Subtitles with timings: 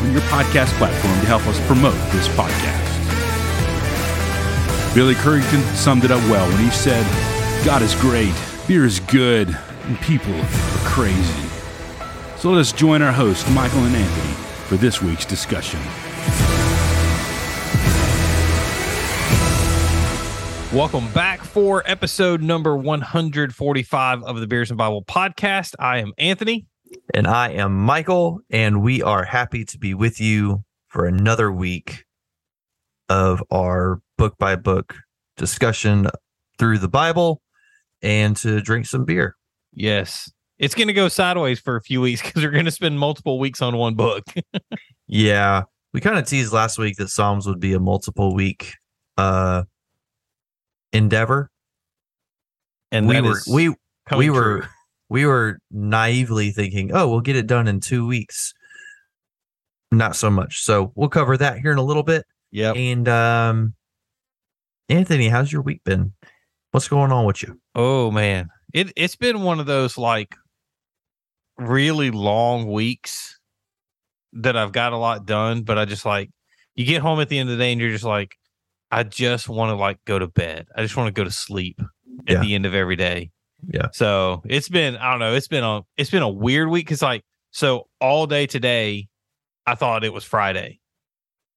[0.00, 2.84] on your podcast platform to help us promote this podcast.
[4.94, 7.04] Billy Currington summed it up well when he said,
[7.64, 8.34] God is great,
[8.66, 9.48] beer is good,
[9.84, 10.48] and people are
[10.84, 11.48] crazy.
[12.36, 14.34] So let us join our hosts, Michael and Anthony,
[14.66, 15.80] for this week's discussion.
[20.72, 25.74] Welcome back for episode number 145 of the Beers and Bible podcast.
[25.78, 26.66] I am Anthony.
[27.14, 32.04] And I am Michael, and we are happy to be with you for another week
[33.08, 34.94] of our book by book
[35.36, 36.08] discussion
[36.58, 37.40] through the Bible
[38.02, 39.36] and to drink some beer.
[39.72, 40.30] Yes.
[40.58, 43.38] It's going to go sideways for a few weeks because we're going to spend multiple
[43.38, 44.24] weeks on one book.
[45.06, 45.62] yeah.
[45.94, 48.74] We kind of teased last week that Psalms would be a multiple week
[49.16, 49.64] uh
[50.92, 51.50] endeavor.
[52.90, 53.74] And we were we
[54.16, 54.68] we were true.
[55.08, 58.52] We were naively thinking, oh, we'll get it done in two weeks.
[59.90, 60.62] Not so much.
[60.62, 62.26] So we'll cover that here in a little bit.
[62.50, 62.72] Yeah.
[62.72, 63.74] And um
[64.88, 66.12] Anthony, how's your week been?
[66.72, 67.58] What's going on with you?
[67.74, 68.48] Oh man.
[68.74, 70.34] It it's been one of those like
[71.56, 73.38] really long weeks
[74.34, 76.30] that I've got a lot done, but I just like
[76.74, 78.36] you get home at the end of the day and you're just like,
[78.90, 80.68] I just want to like go to bed.
[80.76, 81.80] I just want to go to sleep
[82.26, 82.40] at Yeah.
[82.42, 83.30] the end of every day.
[83.66, 83.88] Yeah.
[83.92, 87.02] So it's been I don't know, it's been a it's been a weird week because
[87.02, 89.08] like so all day today
[89.66, 90.80] I thought it was Friday.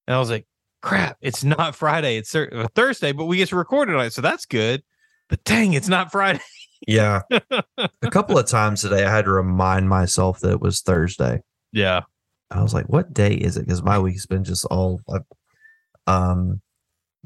[0.07, 0.45] And I was like,
[0.81, 4.45] crap, it's not Friday, it's uh, Thursday, but we get to record tonight, so that's
[4.45, 4.83] good.
[5.29, 6.39] But dang, it's not Friday.
[6.87, 7.21] Yeah.
[7.31, 11.41] a couple of times today I had to remind myself that it was Thursday.
[11.71, 12.01] Yeah.
[12.49, 13.65] I was like, what day is it?
[13.67, 15.21] Because my week's been just all I've,
[16.07, 16.59] um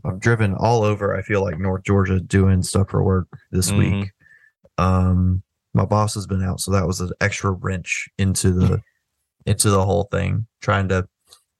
[0.03, 3.77] I've driven all over, I feel like North Georgia doing stuff for work this Mhm.
[4.01, 4.11] week.
[4.77, 5.43] Um
[5.73, 8.81] my boss has been out, so that was an extra wrench into the
[9.45, 11.07] into the whole thing, trying to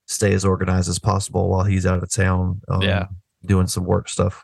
[0.08, 2.62] stay as organized as possible while he's out of town.
[2.70, 3.06] Um, Yeah.
[3.46, 4.44] doing some work stuff.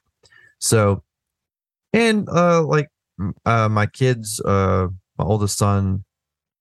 [0.59, 1.03] So,
[1.93, 2.89] and uh, like
[3.45, 4.87] uh, my kids, uh,
[5.17, 6.03] my oldest son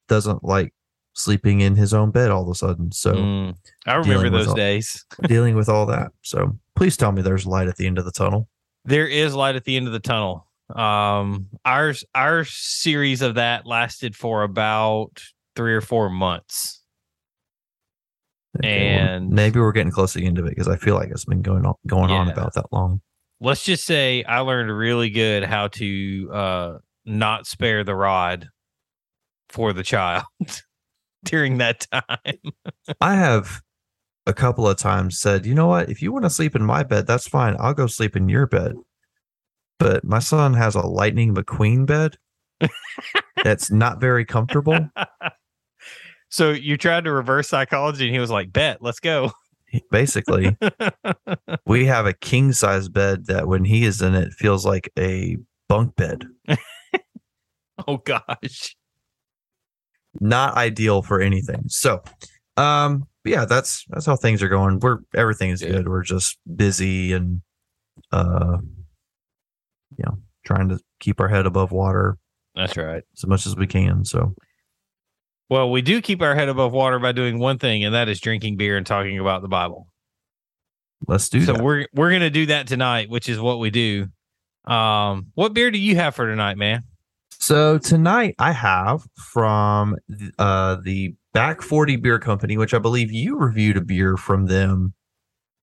[0.09, 0.73] doesn't like
[1.15, 2.93] sleeping in his own bed all of a sudden.
[2.93, 3.57] So Mm,
[3.87, 5.05] I remember those all- days.
[5.27, 6.13] dealing with all that.
[6.23, 8.49] So please tell me there's light at the end of the tunnel.
[8.85, 10.47] There is light at the end of the tunnel.
[10.77, 15.23] Um ours our series of that lasted for about
[15.57, 16.83] three or four months.
[18.59, 20.95] Okay, well, And- maybe we're getting close to the end of it because I feel
[20.95, 23.01] like it's been going on going on about that long.
[23.41, 28.49] let's just say I learned really good how to uh not spare the rod
[29.49, 30.25] for the child
[31.25, 32.53] during that time.
[33.01, 33.63] I have
[34.27, 36.83] a couple of times said, you know what, if you want to sleep in my
[36.83, 37.57] bed, that's fine.
[37.59, 38.75] I'll go sleep in your bed.
[39.81, 42.17] But my son has a Lightning McQueen bed
[43.43, 44.89] that's not very comfortable.
[46.29, 49.33] so you tried to reverse psychology and he was like, Bet, let's go.
[49.91, 50.57] Basically,
[51.67, 55.37] we have a king size bed that when he is in it feels like a
[55.69, 56.27] bunk bed.
[57.89, 58.77] oh gosh.
[60.21, 61.63] Not ideal for anything.
[61.69, 62.03] So,
[62.57, 64.81] um, yeah, that's that's how things are going.
[64.81, 65.71] We're everything is Yeah.
[65.71, 65.89] good.
[65.89, 67.43] We're just busy and
[68.11, 68.59] uh
[70.01, 72.17] you know, trying to keep our head above water
[72.55, 73.03] That's right.
[73.17, 74.05] as much as we can.
[74.05, 74.35] So
[75.51, 78.21] Well, we do keep our head above water by doing one thing, and that is
[78.21, 79.89] drinking beer and talking about the Bible.
[81.07, 81.63] let's do so that.
[81.63, 84.07] we're we're gonna do that tonight, which is what we do.
[84.65, 86.83] Um, what beer do you have for tonight, man?
[87.31, 89.97] So tonight I have from
[90.39, 94.95] uh the Back 40 Beer Company, which I believe you reviewed a beer from them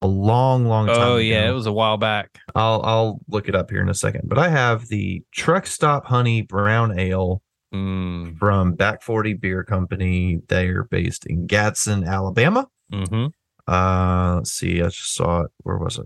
[0.02, 1.52] a long, long time Oh yeah, ago.
[1.52, 2.38] it was a while back.
[2.56, 4.24] I'll I'll look it up here in a second.
[4.26, 7.42] But I have the Truck Stop Honey Brown Ale
[7.74, 10.40] Mm, from Back 40 Beer Company.
[10.48, 12.68] They are based in Gadsden, Alabama.
[12.92, 13.26] hmm
[13.68, 15.52] Uh let's see, I just saw it.
[15.64, 16.06] Where was it?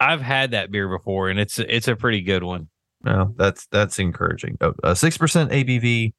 [0.00, 2.68] I've had that beer before, and it's it's a pretty good one.
[3.04, 4.56] No, that's that's encouraging.
[4.60, 6.12] Oh, uh, Six percent ABV,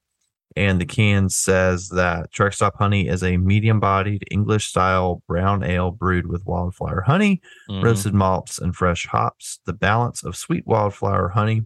[0.59, 6.27] and the can says that Truck Stop Honey is a medium-bodied English-style brown ale brewed
[6.27, 7.81] with wildflower honey, Mhm.
[7.81, 9.61] roasted malts, and fresh hops.
[9.65, 11.65] The balance of sweet wildflower honey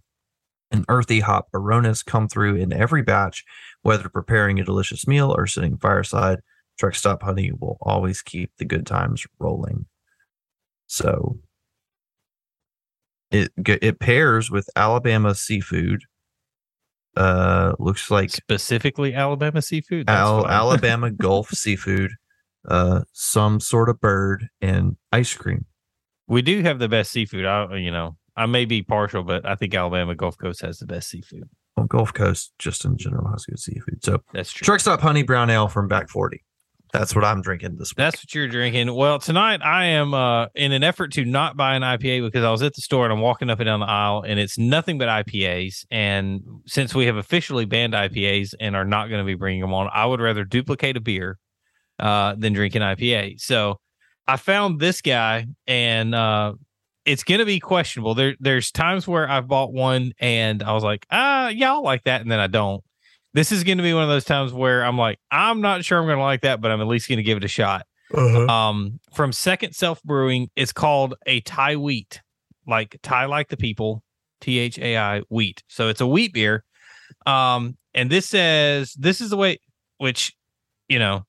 [0.72, 3.44] and earthy hop aromas come through in every batch,
[3.82, 6.40] whether preparing a delicious meal or sitting fireside.
[6.80, 9.88] Truck Stop Honey will always keep the good times rolling.
[10.86, 11.40] So
[13.32, 16.04] it it pairs with Alabama seafood.
[17.16, 20.08] Uh, looks like Specifically, Alabama seafood.
[20.08, 22.12] That's Al- Alabama Gulf seafood,
[22.68, 25.66] uh, some sort of bird, and ice cream.
[26.28, 27.46] we do have the best seafood.
[27.46, 30.88] I, you know, I may be partial, but I think Alabama Gulf Coast has the
[30.88, 31.44] best seafood.
[31.78, 34.04] Well, Gulf Coast, just in general, has good seafood.
[34.04, 34.66] So, That's true.
[34.66, 36.44] Truck Stop Honey Brown Ale from Back 40.
[36.94, 37.98] That's what I'm drinking this week.
[37.98, 38.94] That's what you're drinking.
[38.94, 42.52] Well, tonight I am uh, in an effort to not buy an IPA because I
[42.52, 45.00] was at the store and I'm walking up and down the aisle and it's nothing
[45.00, 45.86] but IPAs.
[45.90, 49.74] And since we have officially banned IPAs and are not going to be bringing them
[49.74, 51.40] on, I would rather duplicate a beer
[51.98, 53.42] uh, than drink an IPA.
[53.42, 53.80] So
[54.28, 56.54] I found this guy and uh,
[57.06, 58.14] it's going to be questionable.
[58.14, 62.04] There, there's times where I've bought one and I was like, ah, yeah, I'll like
[62.04, 62.84] that, and then I don't.
[63.34, 65.98] This is going to be one of those times where I'm like, I'm not sure
[65.98, 67.86] I'm going to like that, but I'm at least going to give it a shot.
[68.48, 72.22] Um, from Second Self Brewing, it's called a Thai wheat,
[72.68, 74.04] like Thai like the people,
[74.40, 75.64] T H A I wheat.
[75.68, 76.64] So it's a wheat beer.
[77.26, 79.60] Um, and this says this is the way,
[79.98, 80.36] which,
[80.88, 81.26] you know,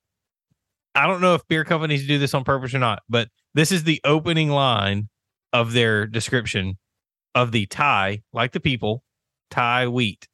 [0.95, 3.85] I don't know if beer companies do this on purpose or not, but this is
[3.85, 5.09] the opening line
[5.53, 6.77] of their description
[7.35, 9.03] of the Thai like the people,
[9.51, 10.29] Thai wheat,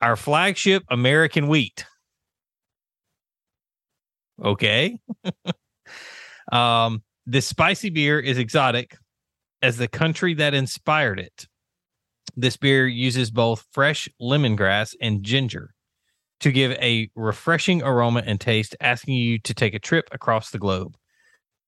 [0.00, 1.84] our flagship American wheat.
[4.42, 4.98] Okay.
[6.52, 8.96] um, this spicy beer is exotic
[9.62, 11.46] as the country that inspired it.
[12.36, 15.74] This beer uses both fresh lemongrass and ginger
[16.40, 20.58] to give a refreshing aroma and taste, asking you to take a trip across the
[20.58, 20.96] globe.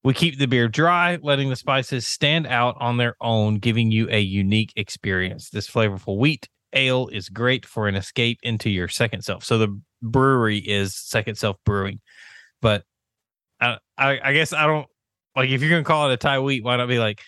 [0.03, 4.09] We keep the beer dry, letting the spices stand out on their own, giving you
[4.11, 5.51] a unique experience.
[5.51, 9.45] This flavorful wheat ale is great for an escape into your second self.
[9.45, 12.01] So the brewery is Second Self Brewing,
[12.61, 12.85] but
[13.61, 14.87] I, I, I guess I don't
[15.35, 17.21] like if you're gonna call it a Thai wheat, why not be like,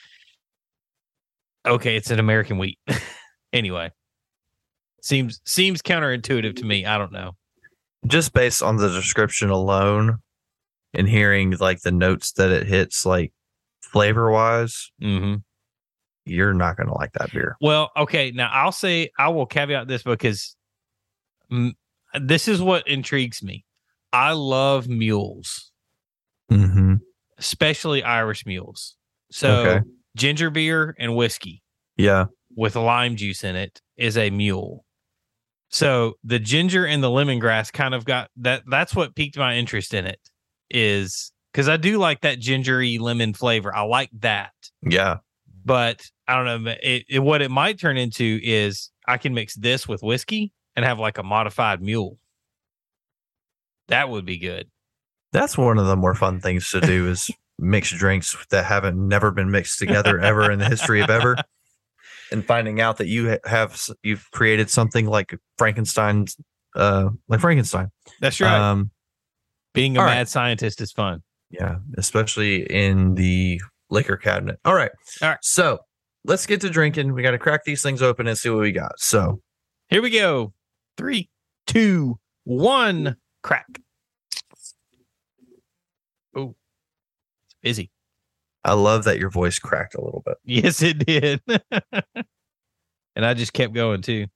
[1.66, 2.78] okay, it's an American wheat.
[3.52, 3.90] anyway,
[5.02, 6.86] seems seems counterintuitive to me.
[6.86, 7.32] I don't know.
[8.06, 10.18] Just based on the description alone
[10.94, 13.32] and hearing like the notes that it hits, like
[13.82, 15.36] flavor wise, hmm
[16.28, 17.56] you're not going to like that beer.
[17.60, 18.30] Well, okay.
[18.30, 20.56] Now I'll say I will caveat this because
[21.50, 21.72] mm,
[22.20, 23.64] this is what intrigues me.
[24.12, 25.70] I love mules,
[26.50, 26.94] Mm-hmm.
[27.38, 28.96] especially Irish mules.
[29.30, 29.84] So Okay.
[30.16, 31.62] ginger beer and whiskey
[31.96, 32.26] Yeah.
[32.56, 34.84] with lime juice in it is a mule.
[35.70, 38.62] So the ginger and the lemongrass kind of got that.
[38.66, 40.18] That's what piqued my interest in it.
[40.70, 43.74] Is because I do like that gingery lemon flavor.
[43.74, 44.52] I like that.
[44.82, 45.16] Yeah.
[45.64, 46.74] but I don't know.
[46.82, 50.84] It, it, what it might turn into is I can mix this with whiskey and
[50.84, 52.18] have like a modified mule.
[53.88, 54.68] That would be good.
[55.32, 59.30] That's one of the more fun things to do is mix drinks that haven't never
[59.30, 61.36] been mixed together ever in the history of ever.
[62.30, 66.36] And finding out that you have you've created something like Frankenstein's
[66.76, 67.88] uh like Frankenstein.
[68.20, 68.52] That's right.
[68.52, 68.90] Um
[69.72, 70.28] Being a mad right.
[70.28, 71.22] scientist is fun.
[71.50, 74.58] yeah, especially in the liquor cabinet.
[74.66, 74.90] All right.
[75.22, 75.38] All right.
[75.40, 75.78] So,
[76.24, 77.14] let's get to drinking.
[77.14, 78.98] We got to crack these things open and see what we got.
[78.98, 79.40] So,
[79.88, 80.52] Here we go.
[80.96, 81.30] Three,
[81.66, 83.66] two, one, crack.
[86.36, 86.54] Oh,
[87.46, 87.90] it's busy.
[88.64, 90.36] I love that your voice cracked a little bit.
[90.44, 91.40] Yes, it did.
[93.16, 94.26] and I just kept going too.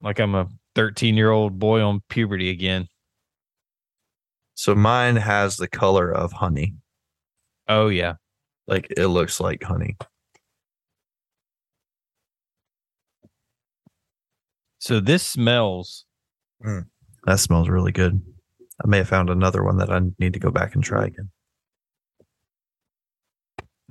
[0.00, 2.88] Like I'm a 13 year old boy on puberty again.
[4.54, 6.74] So, mine has the color of honey.
[7.68, 8.14] Oh, yeah.
[8.72, 9.98] Like it looks like honey.
[14.78, 16.06] So this smells.
[16.64, 16.78] Hmm.
[17.26, 18.22] That smells really good.
[18.82, 21.28] I may have found another one that I need to go back and try again.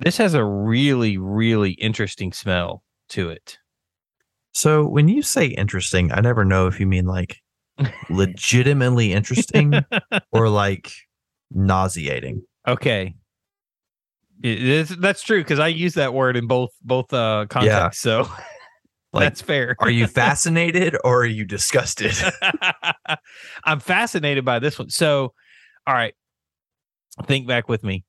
[0.00, 3.58] This has a really, really interesting smell to it.
[4.52, 7.40] So when you say interesting, I never know if you mean like
[8.10, 9.74] legitimately interesting
[10.32, 10.90] or like
[11.52, 12.42] nauseating.
[12.66, 13.14] Okay.
[14.42, 18.02] It is, that's true because I use that word in both both uh contexts.
[18.02, 18.28] So
[19.12, 19.76] Like, that's fair.
[19.78, 22.14] are you fascinated or are you disgusted?
[23.64, 24.88] I'm fascinated by this one.
[24.88, 25.34] So,
[25.86, 26.14] all right,
[27.26, 28.04] think back with me.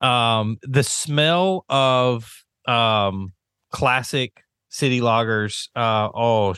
[0.00, 2.32] Um, the smell of
[2.68, 3.32] um
[3.72, 5.68] classic city lagers.
[5.74, 6.54] Uh, oh,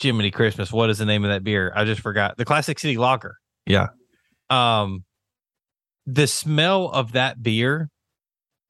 [0.00, 0.72] Jiminy Christmas!
[0.72, 1.72] What is the name of that beer?
[1.74, 2.36] I just forgot.
[2.36, 3.36] The classic city lager.
[3.64, 3.88] Yeah.
[4.48, 5.04] Um,
[6.06, 7.90] the smell of that beer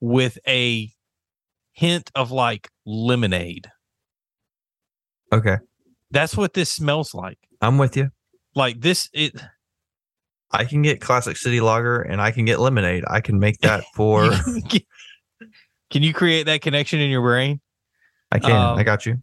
[0.00, 0.90] with a
[1.73, 3.69] hint of like lemonade.
[5.33, 5.59] okay.
[6.11, 7.38] That's what this smells like.
[7.61, 8.11] I'm with you.
[8.57, 9.35] like this it
[10.50, 13.04] I can get classic city lager and I can get lemonade.
[13.07, 14.30] I can make that for
[15.90, 17.61] Can you create that connection in your brain?
[18.33, 18.50] I can.
[18.52, 19.23] I Um, got you.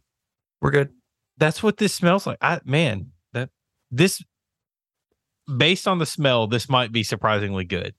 [0.61, 0.89] We're good.
[1.37, 2.37] That's what this smells like.
[2.41, 3.49] I man, that
[3.91, 4.21] this
[5.57, 7.93] based on the smell, this might be surprisingly good.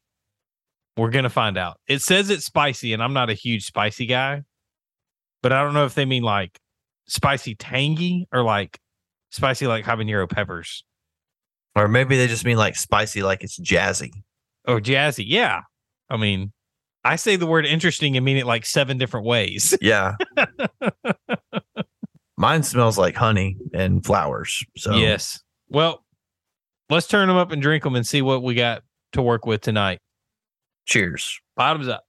[0.99, 1.78] We're gonna find out.
[1.87, 4.43] It says it's spicy, and I'm not a huge spicy guy,
[5.43, 6.59] but I don't know if they mean like
[7.07, 8.78] spicy tangy or like
[9.31, 10.85] spicy like habanero peppers
[11.75, 14.11] Or maybe they just mean like spicy, like it's jazzy.
[14.67, 15.25] or jazzy.
[15.26, 15.61] Yeah,
[16.11, 16.52] I mean,
[17.05, 19.75] I say the word interesting and mean it like seven different ways.
[19.83, 20.17] Yeah.
[22.37, 24.62] Mine smells like honey and flowers.
[24.76, 25.40] So Yes.
[25.69, 26.05] Well,
[26.88, 29.61] let's turn them up and drink them and see what we got to work with
[29.61, 29.99] tonight.
[30.88, 31.40] Cheers.
[31.57, 32.04] Bottoms up.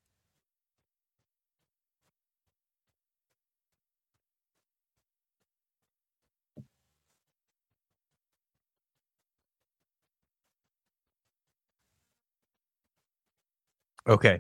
[14.08, 14.40] Okay.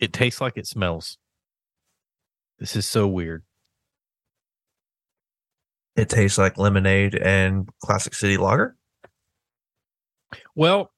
[0.00, 1.18] It tastes like it smells.
[2.58, 3.44] This is so weird.
[5.94, 8.76] It tastes like lemonade and classic city lager.
[10.56, 10.90] Well,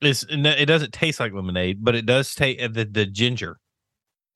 [0.00, 3.58] it's it doesn't taste like lemonade, but it does taste the the ginger,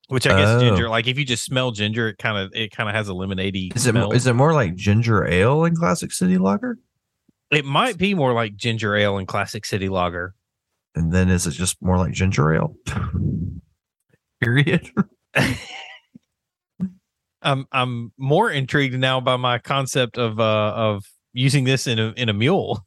[0.09, 0.59] which I guess Oh.
[0.59, 0.89] ginger.
[0.89, 3.75] Like if you just smell ginger, it kind of it kind of has a lemonadey
[3.75, 4.11] Is it smell.
[4.11, 6.77] is it more like ginger ale in classic city lager?
[7.51, 10.33] it might be more like ginger ale in classic city lager.
[10.95, 12.75] And then is it just more like ginger ale?
[14.41, 14.89] Period.
[17.41, 21.03] I'm I'm more intrigued now by my concept of uh of
[21.33, 22.85] using this in a in a mule.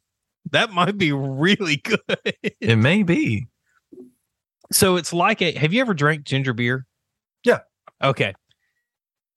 [0.51, 2.01] That might be really good.
[2.61, 3.47] it may be.
[4.71, 6.85] so it's like a have you ever drank ginger beer?
[7.43, 7.59] Yeah.
[8.03, 8.33] Okay.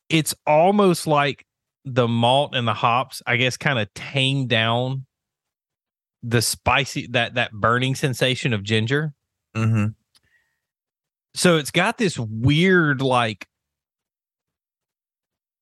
[0.08, 1.46] It's almost like
[1.84, 5.06] the malt and the hops, I guess, kind of tame down
[6.22, 9.14] the spicy that that burning sensation of ginger.
[9.56, 9.86] Mm-hmm.
[11.34, 13.46] So it's got this weird like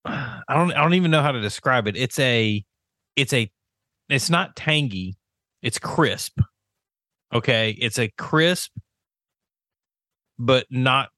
[0.05, 1.97] I don't I don't even know how to describe it.
[1.97, 2.65] It's a
[3.17, 3.51] it's a
[4.09, 5.18] it's not tangy,
[5.63, 6.41] it's crisp.
[7.33, 8.71] Okay, it's a crisp
[10.39, 11.09] but not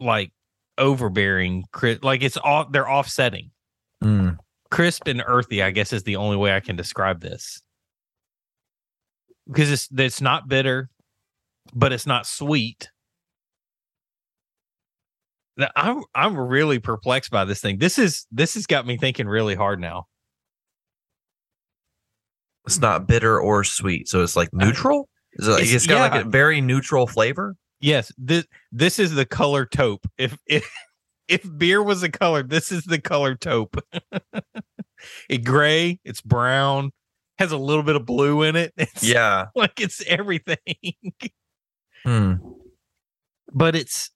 [0.00, 0.32] like
[0.78, 1.64] overbearing
[2.02, 3.50] like it's all they're offsetting.
[4.02, 4.38] Mm.
[4.70, 7.60] Crisp and earthy, I guess is the only way I can describe this.
[9.46, 10.88] Because it's it's not bitter,
[11.74, 12.90] but it's not sweet.
[15.58, 17.78] Now, I'm I'm really perplexed by this thing.
[17.78, 20.06] This is this has got me thinking really hard now.
[22.66, 25.08] It's not bitter or sweet, so it's like neutral.
[25.34, 26.18] Is it like, It's- it's got yeah.
[26.18, 27.56] like a very neutral flavor.
[27.80, 30.06] Yes, this this is the color taupe.
[30.18, 30.70] If if
[31.28, 33.76] if beer was a color, this is the color taupe.
[35.28, 36.92] it gray, it's brown,
[37.38, 38.72] has a little bit of blue in it.
[38.76, 39.46] It's Yeah.
[39.56, 40.58] like it's everything.
[42.04, 42.34] Hmm.
[43.52, 44.10] but it's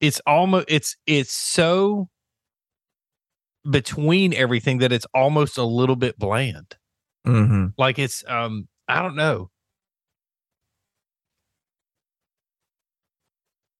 [0.00, 2.08] it's almost it's it's so
[3.70, 6.76] between everything that it's almost a little bit bland.
[7.26, 7.66] Mm-hmm.
[7.76, 9.50] Like it's um I don't know.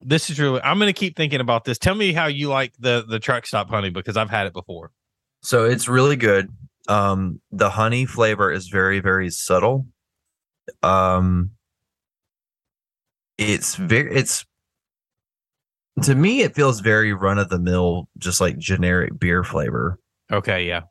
[0.00, 1.78] This is really I'm gonna keep thinking about this.
[1.78, 4.92] Tell me how you like the the truck stop honey because I've had it before.
[5.42, 6.48] So it's really good.
[6.88, 9.86] Um, the honey flavor is very, very subtle.
[10.82, 11.52] Um,
[13.38, 14.44] it's very, it's
[16.02, 19.98] to me, it feels very run of the mill, just like generic beer flavor.
[20.30, 20.82] Okay, yeah.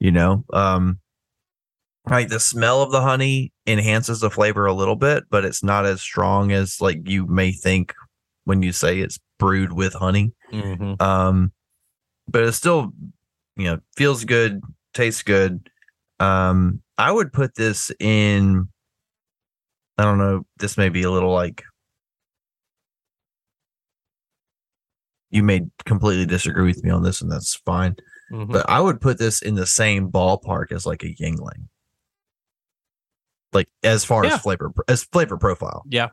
[0.00, 0.98] You know, um,
[2.08, 5.84] like the smell of the honey enhances the flavor a little bit, but it's not
[5.86, 7.94] as strong as like you may think
[8.44, 10.32] when you say it's brewed with honey.
[10.52, 11.00] Mhm.
[11.02, 11.52] Um,
[12.28, 12.92] but it still,
[13.56, 14.62] you know, feels good,
[14.94, 15.68] tastes good.
[16.20, 18.68] Um, I would put this in.
[19.98, 20.46] I don't know.
[20.58, 21.62] This may be a little like.
[25.30, 27.96] You may completely disagree with me on this, and that's fine.
[28.32, 28.50] Mhm.
[28.52, 31.68] But I would put this in the same ballpark as like a Yuengling.
[33.52, 34.34] Like as far Yeah.
[34.34, 35.82] as flavor as flavor profile.
[35.88, 36.08] yeah.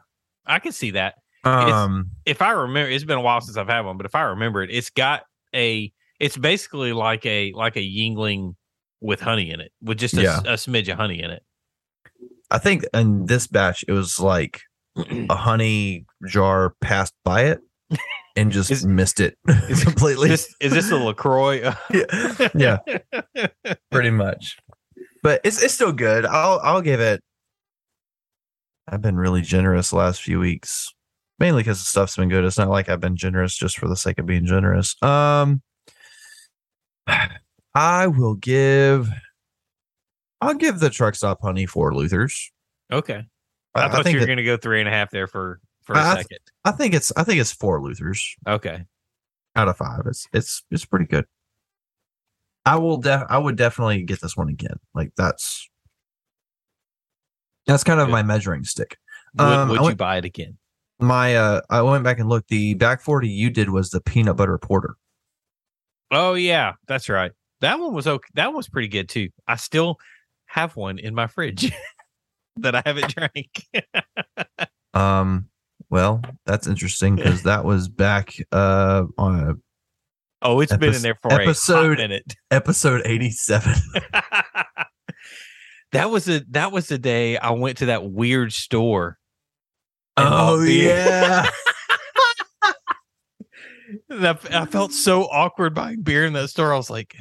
[0.45, 1.15] I can see that.
[1.43, 4.13] It's- Um, if I remember, it's been a while since I've had one, but if
[4.15, 5.91] I remember it, it's got a.
[6.19, 8.55] It's basically like a like a Yuengling
[9.01, 10.39] with honey in it, with just a, Yeah.
[10.39, 11.43] a smidge of honey in it.
[12.51, 14.61] I think in this batch it was like
[14.97, 17.59] a honey jar passed by it
[18.35, 20.31] and just Is- missed it is- completely.
[20.31, 21.73] Is this, is this a LaCroix?
[21.93, 22.77] yeah, yeah,
[23.91, 24.57] pretty much.
[25.23, 26.25] But it's it's still good.
[26.25, 27.21] I'll I'll give it.
[28.87, 30.93] I've been really generous the last few weeks,
[31.39, 32.45] mainly because the stuff's been good.
[32.45, 34.95] It's not like I've been generous just for the sake of being generous.
[35.01, 35.63] Um,
[37.73, 39.09] I will give
[40.41, 42.51] I'll give the truck stop honey four Luthers.
[42.91, 43.23] Okay.
[43.73, 45.93] I, thought think you were going to go three and a half there for for
[45.93, 46.39] a I- second.
[46.65, 48.85] I think it's I think it's four Luthers Okay.
[49.55, 50.01] out of five.
[50.05, 51.25] It's it's it's pretty good.
[52.65, 54.77] I will def I would definitely get this one again.
[54.93, 55.69] Like that's
[57.67, 58.11] that's kind of Good.
[58.13, 58.97] my measuring stick.
[59.35, 60.57] Would, Um, would you went- buy it again?
[60.99, 62.47] My uh I went back and looked.
[62.49, 64.95] The back forty you did was the peanut butter porter.
[66.11, 67.31] Oh yeah, that's right.
[67.61, 68.27] That one was okay.
[68.35, 69.29] That one was pretty good too.
[69.47, 69.97] I still
[70.45, 71.71] have one in my fridge
[72.57, 73.65] that I haven't drank.
[74.93, 75.49] Um
[75.89, 79.53] well, that's interesting because that was back uh on uh,
[80.41, 82.33] oh, it's been in there for a episode- hot minute.
[82.51, 83.73] episode eighty seven.
[85.91, 89.17] that was a that was the day I went to that weird store.
[90.17, 91.49] oh yeah.
[94.09, 96.73] I, I felt so awkward buying beer in that store.
[96.73, 97.15] I was like,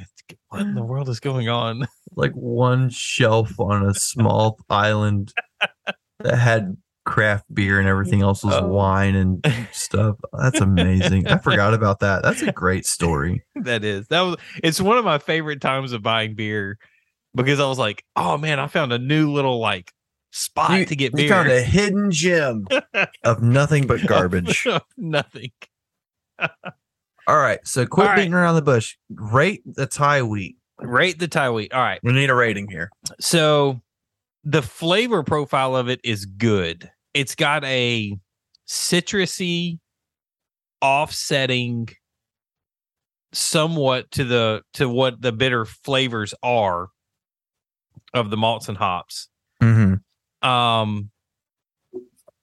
[0.49, 5.33] "What in the world is going on?" like one shelf on a small island
[6.19, 8.67] that had craft beer and everything else was Oh.
[8.67, 10.15] wine and stuff.
[10.33, 11.27] That's amazing.
[11.27, 12.23] I forgot about that.
[12.23, 13.43] That's a great story.
[13.55, 14.37] that is that was.
[14.63, 16.77] It's one of my favorite times of buying beer
[17.35, 19.91] because I was like, "Oh man, I found a new little like
[20.31, 22.67] spot You- to get You beer." found a hidden gem
[23.23, 24.65] of nothing but garbage.
[24.97, 25.51] Nothing.
[27.27, 27.59] All right.
[27.65, 28.15] So quit right.
[28.17, 28.95] beating around the bush.
[29.09, 30.57] Rate the Thai wheat.
[30.79, 31.73] Rate the Thai wheat.
[31.73, 31.99] All right.
[32.03, 32.89] We need a rating here.
[33.19, 33.81] So
[34.43, 36.91] the flavor profile of it is good.
[37.15, 38.15] It's got a
[38.67, 39.79] citrusy
[40.81, 41.87] offsetting
[43.31, 46.89] somewhat to the to what the bitter flavors are
[48.13, 49.29] of the malts and hops.
[49.63, 50.47] Mm-hmm.
[50.47, 51.09] Um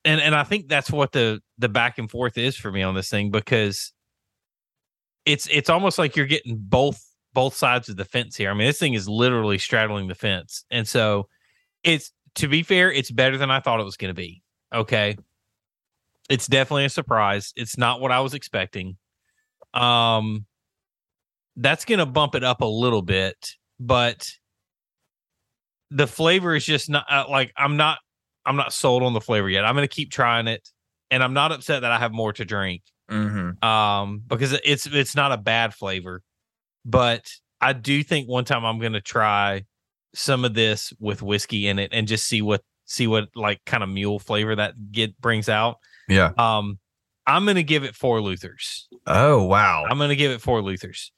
[0.04, 2.94] and and I think that's what the the back and forth is for me on
[2.94, 3.92] this thing because
[5.26, 7.00] it's it's almost like you're getting both
[7.34, 8.50] both sides of the fence here.
[8.50, 10.64] I mean, this thing is literally straddling the fence.
[10.70, 11.28] And so
[11.84, 14.42] it's to be fair, it's better than I thought it was going to be.
[14.72, 15.16] Okay.
[16.28, 17.52] It's definitely a surprise.
[17.56, 18.96] It's not what I was expecting.
[19.74, 20.46] Um
[21.56, 23.36] that's going to bump it up a little bit,
[23.78, 24.26] but
[25.90, 27.98] the flavor is just not uh, like I'm not
[28.46, 29.64] I'm not sold on the flavor yet.
[29.64, 30.66] I'm going to keep trying it
[31.10, 33.62] and I'm not upset that I have more to drink Mm-hmm.
[33.68, 36.22] um because it's it's not a bad flavor
[36.86, 37.28] but
[37.60, 39.64] i do think one time i'm gonna try
[40.14, 43.82] some of this with whiskey in it and just see what see what like kind
[43.82, 45.76] of mule flavor that get brings out.
[46.08, 46.32] Yeah.
[46.36, 46.78] um
[47.26, 48.88] i'm gonna give it four luthers.
[49.06, 49.84] Oh wow.
[49.88, 51.12] i'm gonna give it four luthers.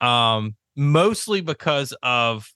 [0.00, 2.46] Um mostly because of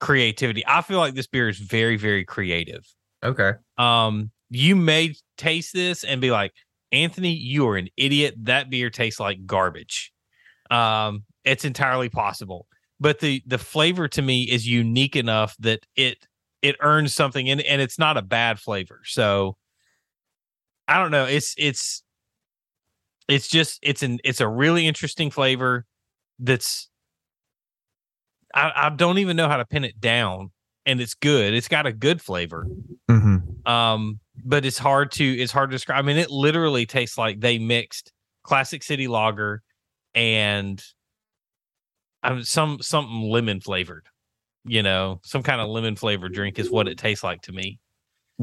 [0.00, 0.64] creativity.
[0.66, 2.86] I feel like this beer is very very creative.
[3.22, 3.52] Okay.
[3.78, 6.52] um you may taste this and be like
[6.90, 8.34] anthony you are an idiot.
[8.44, 10.12] That beer tastes like garbage.
[10.70, 12.66] Um it's entirely possible.
[12.98, 16.26] But the the flavor to me is unique enough that it
[16.62, 19.00] it earns something and, and it's not a bad flavor.
[19.04, 19.56] So
[20.90, 22.02] i don't know it's it's
[23.28, 25.86] it's just it's an it's a really interesting flavor
[26.40, 26.88] that's
[28.52, 30.50] I, I don't even know how to pin it down
[30.84, 32.66] and it's good it's got a good flavor.
[33.08, 33.70] Mm-hmm.
[33.70, 37.40] um but it's hard to it's hard to describe i mean it literally tastes like
[37.40, 39.62] they mixed classic city lager
[40.14, 40.82] and
[42.22, 44.06] um, some something lemon flavored
[44.64, 47.78] you know some kind of lemon flavored drink is what it tastes like to me.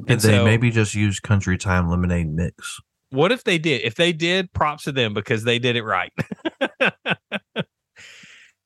[0.06, 2.80] Did And they so- maybe just use country time lemonade mix?
[3.10, 3.82] what if they did?
[3.84, 6.12] If they did props to them because they did it right.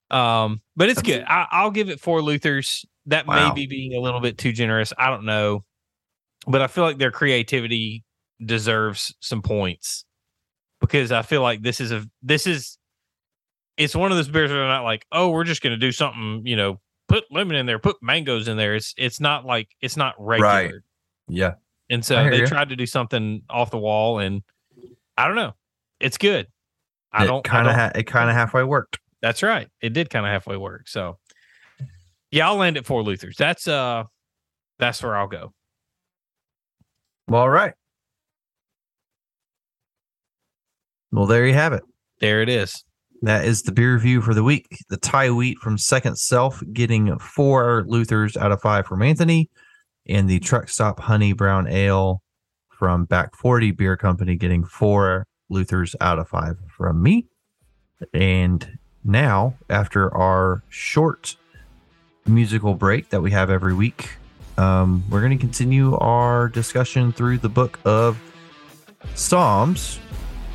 [0.10, 1.24] Um but it's good.
[1.26, 2.84] I, i'll give it four luthers.
[3.06, 3.48] That Wow.
[3.50, 4.92] may be being a little bit too generous.
[4.98, 5.64] I don't know.
[6.48, 8.04] But i feel like their creativity
[8.44, 10.04] deserves some points
[10.82, 12.80] because i feel like this is a this is
[13.78, 15.92] it's one of those beers that are not like oh we're just going to do
[15.92, 16.82] something you know
[17.12, 20.84] put lemon in there put mangoes in there it's it's not like it's not regular
[21.28, 21.54] Yeah.
[21.90, 22.48] and so they you.
[22.48, 24.42] tried to do something off the wall, and
[25.18, 25.54] I don't know.
[26.00, 26.48] It's good.
[27.12, 27.44] I it don't.
[27.44, 28.98] kind of ha- it kind of halfway worked.
[29.22, 29.68] that's right.
[29.82, 30.88] It did kind of halfway work.
[30.88, 31.18] So,
[32.32, 33.36] yeah, I'll land at four Luthers.
[33.38, 34.06] That's uh,
[34.80, 35.54] that's where I'll go.
[37.28, 37.74] Well, all right.
[41.12, 41.84] Well, there you have it.
[42.20, 42.84] There it is.
[43.24, 44.84] That is the beer review for the week.
[44.90, 49.50] The Thai wheat from Second Self getting four Luthers out of five from Anthony,
[50.10, 52.24] and the Truck Stop Honey Brown Ale
[52.70, 57.28] from Back 40 Beer Company getting four Luthers out of five from me.
[58.12, 61.36] And now, after our short
[62.26, 64.10] musical break that we have every week,
[64.58, 68.20] um, we're going to continue our discussion through the book of
[69.14, 70.00] Psalms,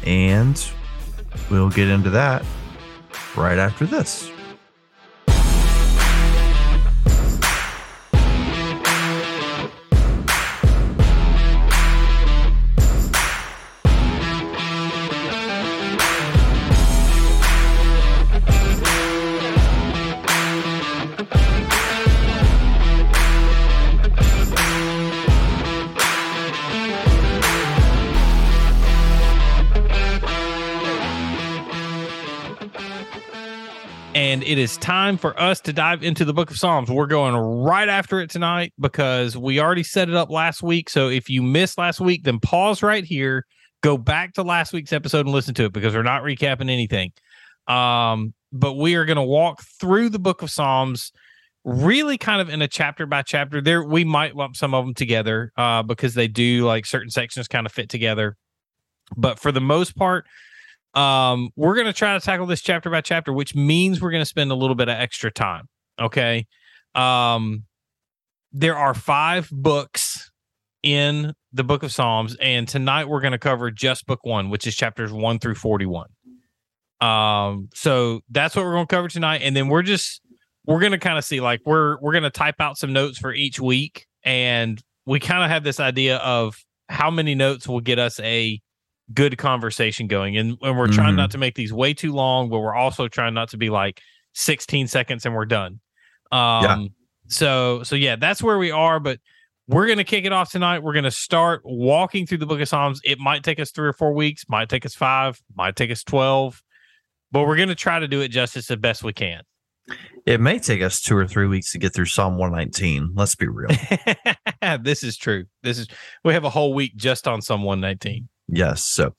[0.04, 0.60] and
[1.50, 2.44] we'll get into that
[3.36, 4.30] right after this.
[34.46, 36.88] It is time for us to dive into the book of Psalms.
[36.88, 40.88] We're going right after it tonight because we already set it up last week.
[40.88, 43.44] So if you missed last week, then pause right here,
[43.82, 47.12] go back to last week's episode and listen to it because we're not recapping anything.
[47.66, 51.10] Um, but we are going to walk through the book of Psalms
[51.64, 53.60] really kind of in a chapter by chapter.
[53.60, 57.48] There we might lump some of them together uh, because they do like certain sections
[57.48, 58.36] kind of fit together.
[59.16, 60.24] But for the most part,
[60.96, 64.22] um, we're going to try to tackle this chapter by chapter, which means we're going
[64.22, 65.68] to spend a little bit of extra time.
[66.00, 66.46] Okay.
[66.94, 67.64] Um,
[68.52, 70.30] there are five books
[70.82, 74.66] in the book of Psalms, and tonight we're going to cover just book one, which
[74.66, 76.08] is chapters one through 41.
[77.02, 79.42] Um, so that's what we're going to cover tonight.
[79.42, 80.22] And then we're just,
[80.64, 83.18] we're going to kind of see like we're, we're going to type out some notes
[83.18, 84.06] for each week.
[84.24, 86.56] And we kind of have this idea of
[86.88, 88.60] how many notes will get us a
[89.14, 90.36] good conversation going.
[90.36, 91.18] And, and we're trying Mhm.
[91.18, 94.00] not to make these way too long, but we're also trying not to be like
[94.34, 95.80] 16 seconds and we're done.
[96.32, 96.88] Um,
[97.28, 99.20] so, so yeah, that's where we are, but
[99.68, 100.80] we're going to kick it off tonight.
[100.80, 103.00] We're going to start walking through the book of Psalms.
[103.04, 106.04] It might take us three or four weeks, might take us five, might take us
[106.04, 106.62] 12,
[107.32, 109.42] but we're going to try to do it justice the best we can.
[110.24, 113.12] It may take us two or three weeks to get through Psalm 119.
[113.14, 113.70] Let's be real.
[114.80, 115.44] this is true.
[115.62, 115.86] This is,
[116.24, 118.28] we have a whole week just on Psalm 119.
[118.48, 118.84] Yes.
[118.84, 119.14] So,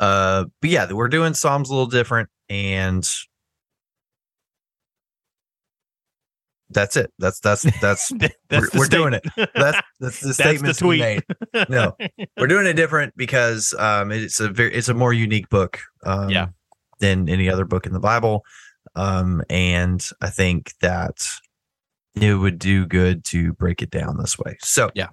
[0.00, 3.06] uh, but yeah, we're doing Psalms a little different, and
[6.70, 7.12] that's it.
[7.18, 8.12] That's that's that's
[8.48, 9.24] That's we're, we're doing it.
[9.54, 11.24] That's that's the statement we made.
[11.68, 11.96] No,
[12.36, 15.80] we're doing it different because um, it's a very it's a more unique book.
[16.04, 16.48] Um, Yeah.
[16.98, 18.42] Than any other book in the Bible,
[18.94, 21.28] um, and I think that
[22.14, 24.56] it would do good to break it down this way.
[24.62, 25.08] So Yeah.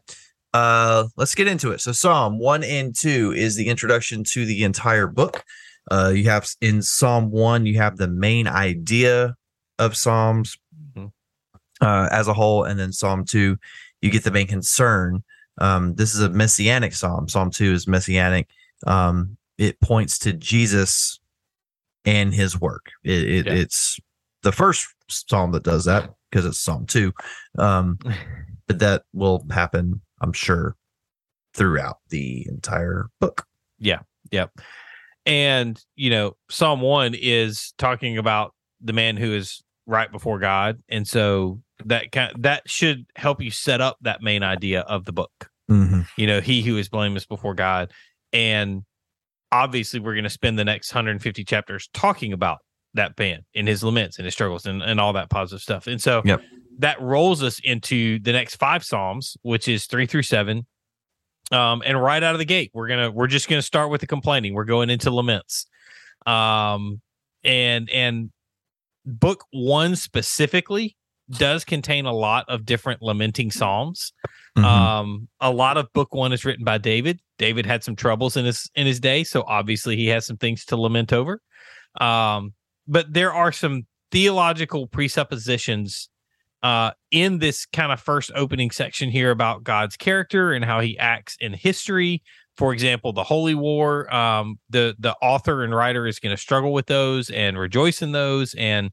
[0.53, 1.81] Uh, let's get into it.
[1.81, 5.43] So Psalm one and two is the introduction to the entire book.
[5.91, 9.35] Uh, you have in Psalm one, you have the main idea
[9.79, 10.57] of Psalms
[10.95, 11.11] Mhm.
[11.81, 13.57] uh, as a whole, and then Psalm two,
[14.01, 15.23] you get the main concern.
[15.59, 17.27] Um, this is a messianic psalm.
[17.27, 18.47] Psalm two is messianic.
[18.87, 21.19] Um, it points to Jesus
[22.05, 22.91] and his work.
[23.03, 23.53] It, it, Yeah.
[23.53, 23.99] It's
[24.41, 27.13] the first psalm that does that because it's Psalm two.
[27.57, 27.97] Um,
[28.67, 30.75] but that will happen, I'm sure,
[31.53, 33.45] throughout the entire book.
[33.77, 33.99] Yeah.
[34.31, 34.51] Yep.
[35.25, 40.81] And, you know, Psalm 1 is talking about the man who is right before God.
[40.89, 45.13] And so that kind that should help you set up that main idea of the
[45.13, 45.49] book.
[45.69, 46.01] Mm-hmm.
[46.17, 47.91] You know, he who is blameless before God.
[48.31, 48.83] And
[49.51, 52.59] obviously we're going to spend the next 150 chapters talking about
[52.95, 55.88] that man and his laments and his struggles and, and all that positive stuff.
[55.88, 56.41] And so Yep.
[56.79, 60.65] That rolls us into the next five Psalms, which is three through seven.
[61.51, 64.07] Um, and right out of the gate, we're gonna we're just gonna start with the
[64.07, 64.53] complaining.
[64.53, 65.65] We're going into laments.
[66.25, 67.01] Um,
[67.43, 68.31] and and
[69.05, 70.95] book one specifically
[71.29, 74.13] does contain a lot of different lamenting psalms.
[74.57, 74.65] Mm-hmm.
[74.65, 77.19] Um, a lot of book one is written by David.
[77.38, 80.65] David had some troubles in his in his day, so obviously he has some things
[80.65, 81.41] to lament over.
[81.99, 82.53] Um,
[82.88, 86.09] but there are some theological presuppositions
[86.63, 90.97] uh, in this kind of first opening section here about God's character and how He
[90.97, 92.23] acts in history.
[92.58, 94.13] For example, the Holy War.
[94.13, 98.12] Um, the the author and writer is going to struggle with those and rejoice in
[98.13, 98.91] those, and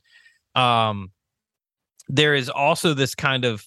[0.54, 1.12] um,
[2.08, 3.66] there is also this kind of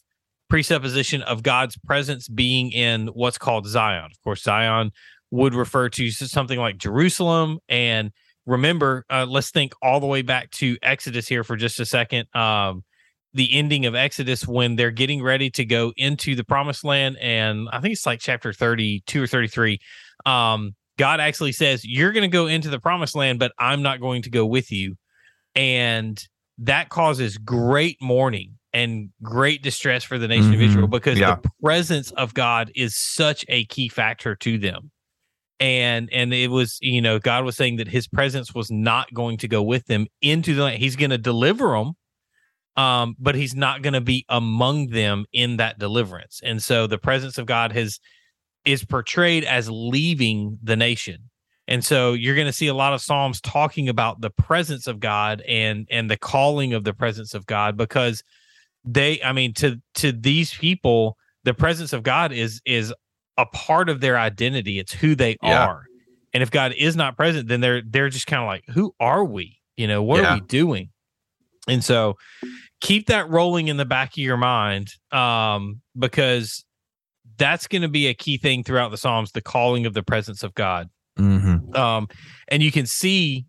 [0.49, 4.05] presupposition of God's presence being in what's called Zion.
[4.05, 4.91] Of course, Zion
[5.31, 7.57] would refer to something like Jerusalem.
[7.67, 8.11] And
[8.45, 12.27] remember, uh, let's think all the way back to Exodus here for just a second.
[12.35, 12.83] Um,
[13.33, 17.17] the ending of Exodus when they're getting ready to go into the promised land.
[17.19, 19.79] And I think it's like chapter 32 or 33.
[20.25, 23.99] Um, God actually says, You're going to go into the promised land, but I'm not
[23.99, 24.95] going to go with you.
[25.55, 26.23] And
[26.59, 30.65] that causes great mourning and great distress for the nation of Mhm.
[30.65, 31.35] Israel because Yeah.
[31.41, 34.91] the presence of God is such a key factor to them.
[35.59, 39.37] And and it was, you know, God was saying that his presence was not going
[39.37, 40.79] to go with them into the land.
[40.79, 41.93] He's going to deliver them,
[42.75, 46.41] um, but he's not going to be among them in that deliverance.
[46.43, 47.99] And so the presence of God has
[48.65, 51.29] is portrayed as leaving the nation.
[51.67, 54.99] And so you're going to see a lot of psalms talking about the presence of
[54.99, 58.23] God and and the calling of the presence of God because
[58.85, 62.93] they I mean to to these people the presence of God is is
[63.37, 64.79] a part of their identity.
[64.79, 65.65] It's who they Yeah.
[65.65, 65.83] are.
[66.33, 69.23] And if God is not present then they're they're just kind of like who are
[69.23, 69.59] we?
[69.77, 70.31] You know, what Yeah.
[70.31, 70.89] are we doing?
[71.67, 72.17] And so
[72.81, 76.65] keep that rolling in the back of your mind um because
[77.37, 80.43] that's going to be a key thing throughout the Psalms, the calling of the presence
[80.43, 80.89] of God.
[81.17, 81.75] Mm-hmm.
[81.75, 82.07] Um,
[82.47, 83.45] and you can see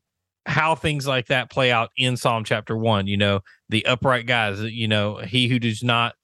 [0.47, 3.07] how things like that play out in Psalm chapter one.
[3.07, 4.61] You know, the upright guys.
[4.61, 6.15] You know, he who does not.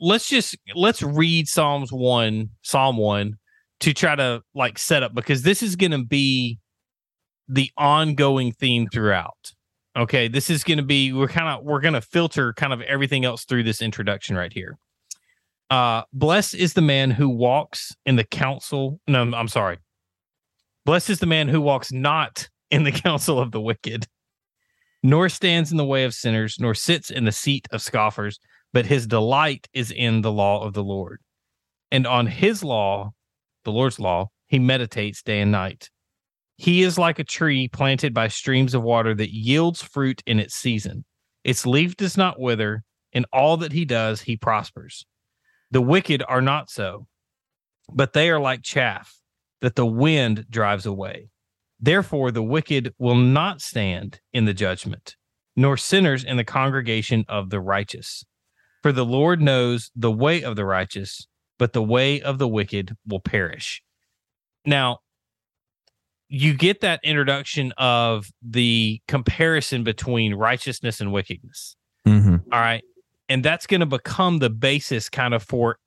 [0.00, 3.34] Let's just let's read Psalms one, Psalm one,
[3.80, 6.58] to try to like set up because this is going to be
[7.48, 9.52] the ongoing theme throughout.
[9.96, 12.80] Okay, this is going to be we're kind of we're going to filter kind of
[12.82, 14.78] everything else through this introduction right here.
[15.70, 19.00] Uh blessed is the man who walks in the counsel.
[19.06, 19.78] No, I'm sorry.
[20.84, 24.06] Blessed is the man who walks not in the counsel of the wicked,
[25.02, 28.38] nor stands in the way of sinners, nor sits in the seat of scoffers,
[28.72, 31.20] but his delight is in the law of the Lord.
[31.90, 33.12] And on his law,
[33.64, 35.90] the Lord's law, he meditates day and night.
[36.56, 40.54] He is like a tree planted by streams of water that yields fruit in its
[40.54, 41.04] season.
[41.42, 45.04] Its leaf does not wither, in all that he does, he prospers.
[45.70, 47.06] The wicked are not so,
[47.92, 49.20] but they are like chaff
[49.60, 51.28] that the wind drives away.
[51.80, 55.16] Therefore, the wicked will not stand in the judgment,
[55.56, 58.24] nor sinners in the congregation of the righteous.
[58.82, 61.26] For the Lord knows the way of the righteous,
[61.58, 63.82] but the way of the wicked will perish.
[64.64, 65.00] Now,
[66.34, 71.76] you get that introduction of the comparison between righteousness and wickedness.
[72.08, 72.36] Mm-hmm.
[72.52, 72.82] All right.
[73.28, 75.78] And that's going to become the basis kind of for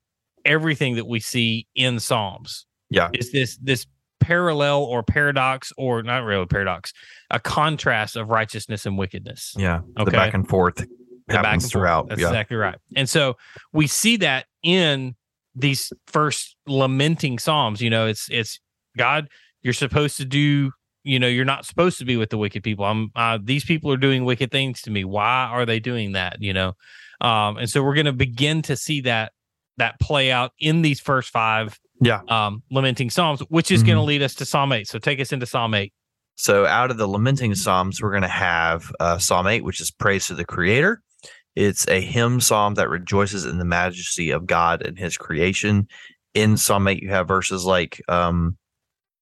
[0.45, 2.65] everything that we see in Psalms.
[2.89, 3.09] Yeah.
[3.13, 3.85] Is this this
[4.21, 6.93] parallel or paradox or not really paradox,
[7.29, 9.53] a contrast of righteousness and wickedness.
[9.57, 9.81] Yeah.
[9.97, 10.05] Okay.
[10.05, 10.87] The back and forth The
[11.27, 11.71] happens back and forth.
[11.71, 12.07] throughout.
[12.07, 12.27] That's yeah.
[12.27, 12.77] exactly right.
[12.95, 13.35] And so
[13.73, 15.15] we see that in
[15.55, 17.81] these first lamenting psalms.
[17.81, 18.61] You know, it's it's
[18.97, 19.27] God,
[19.61, 20.71] you're supposed to do.
[21.03, 22.83] You know, you're not supposed to be with the wicked people.
[22.83, 23.11] I'm.
[23.15, 25.05] Uh, these people are doing wicked things to me.
[25.05, 26.41] Why are they doing that?
[26.41, 26.73] You know,
[27.21, 29.31] um, and so we're going to begin to see that
[29.77, 32.21] that play out in these first five Yeah.
[32.27, 34.87] um, lamenting psalms, which is going to lead us to Psalm eight.
[34.87, 35.93] So take us into Psalm eight.
[36.35, 39.91] So out of the lamenting psalms, we're going to have uh, Psalm eight, which is
[39.91, 41.01] praise to the Creator.
[41.55, 45.87] It's a hymn psalm that rejoices in the majesty of God and His creation.
[46.33, 48.57] In Psalm eight, you have verses like, um,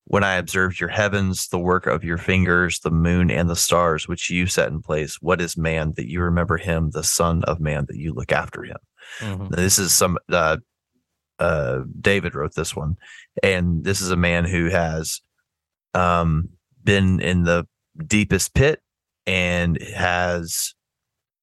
[0.06, 4.08] "When I observed your heavens, the work of your fingers, the moon and the stars,
[4.08, 5.22] which you set in place.
[5.22, 8.64] What is man that you remember him, the Son of Man that you look after
[8.64, 8.78] him?"
[9.50, 10.58] This is some uh,
[11.40, 12.96] uh, David wrote this one,
[13.44, 15.22] and this is a man who has
[15.94, 16.50] um,
[16.84, 17.68] been in the
[18.06, 18.82] deepest pit
[19.26, 20.74] and has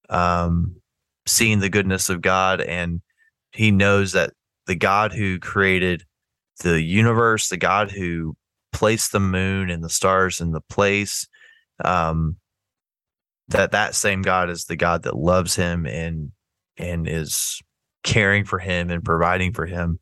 [0.08, 0.76] um,
[1.26, 3.00] seen the goodness of God, and
[3.52, 4.32] he knows that
[4.66, 6.04] the God who created
[6.60, 8.36] the universe, the God who
[8.72, 11.26] placed the moon and the stars in the place,
[11.84, 12.36] um,
[13.48, 16.32] that that same God is the God that loves him and
[16.78, 17.60] and is
[18.02, 20.00] caring for him and providing for him.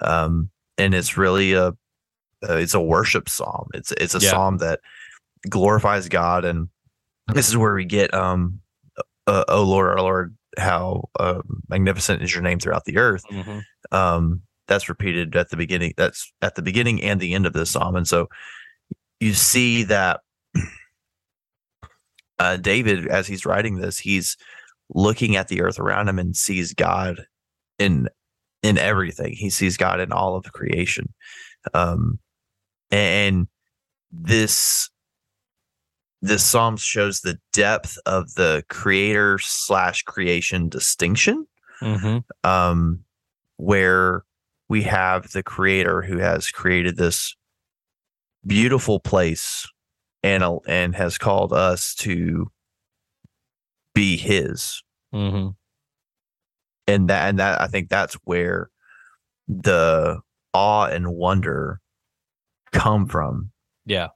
[0.00, 1.68] Um, and it's really a
[2.48, 3.68] uh, it's a worship psalm.
[3.74, 4.30] It's it's a Yeah.
[4.30, 4.80] psalm that
[5.48, 6.68] glorifies God, and
[7.34, 8.60] this is where we get um,
[9.26, 13.24] uh, oh Lord, our Lord, how uh, magnificent is your name throughout the earth.
[13.92, 15.92] Um, that's repeated at the beginning.
[15.98, 18.28] That's at the beginning and the end of this psalm, and so
[19.20, 20.20] you see that
[22.38, 24.38] uh, David, as he's writing this, he's
[24.88, 27.26] looking at the earth around him and sees God
[27.78, 28.08] in
[28.62, 29.34] in everything.
[29.34, 31.12] He sees God in all of the creation.
[31.74, 32.18] Um,
[32.90, 33.48] and
[34.10, 34.88] this
[36.22, 41.46] this psalm shows the depth of the creator slash creation distinction
[41.82, 42.18] Mm-hmm.
[42.48, 43.00] um,
[43.56, 44.24] where
[44.70, 47.34] we have the creator who has created this
[48.46, 49.68] beautiful place
[50.22, 52.50] and uh, and has called us to
[53.94, 55.48] be his Mm-hmm.
[56.86, 58.70] and that and that I think that's where
[59.48, 60.20] the
[60.54, 61.80] awe and wonder
[62.72, 63.50] come from
[63.86, 64.08] Yeah.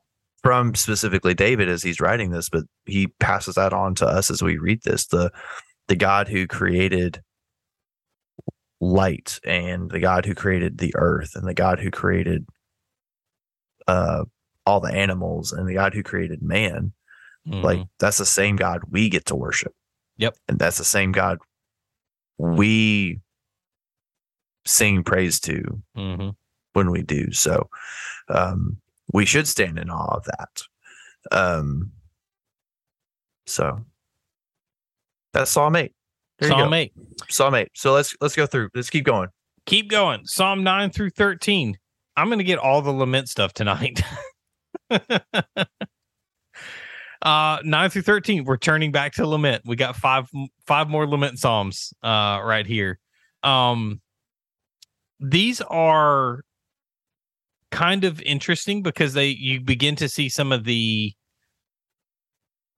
[0.44, 4.40] from specifically David as he's writing this but he passes that on to us as
[4.40, 5.32] we read this the
[5.88, 7.20] the God who created
[8.84, 12.46] light and the God who created the earth and the God who created
[13.88, 14.24] uh
[14.66, 16.92] all the animals and the God who created man
[17.62, 19.72] like that's the same God we get to worship.
[20.16, 20.36] Yep.
[20.48, 21.38] and that's the same God
[22.38, 23.20] we
[24.66, 26.30] sing praise to Mm-hmm.
[26.72, 27.32] when we do.
[27.32, 27.68] So
[28.28, 28.78] um
[29.12, 30.62] we should stand in awe of that.
[31.30, 31.92] Um
[33.46, 33.80] so
[35.32, 35.92] that's psalm 8
[36.38, 36.92] there Psalm eight.
[37.28, 39.28] psalm 8 so let's let's go through let's keep going
[39.66, 40.26] Keep going.
[40.26, 41.78] Psalm nine through thirteen.
[42.16, 44.00] I'm going to get all the lament stuff tonight.
[47.22, 50.28] uh nine through 13 we're turning back to lament we got five
[50.66, 52.98] five more lament psalms uh right here
[53.42, 53.98] um
[55.20, 56.42] these are
[57.70, 61.14] kind of interesting because they you begin to see some of the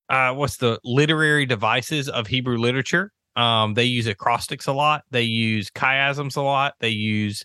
[0.09, 3.13] uh, what's the literary devices of Hebrew literature.
[3.37, 5.05] Um, they use acrostics a lot.
[5.11, 6.75] They use chiasms a lot.
[6.81, 7.45] They use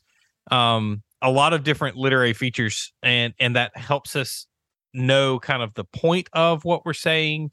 [0.49, 4.47] um, a lot of different literary features, and and that helps us
[4.93, 7.51] know kind of the point of what we're saying.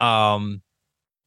[0.00, 0.62] Um,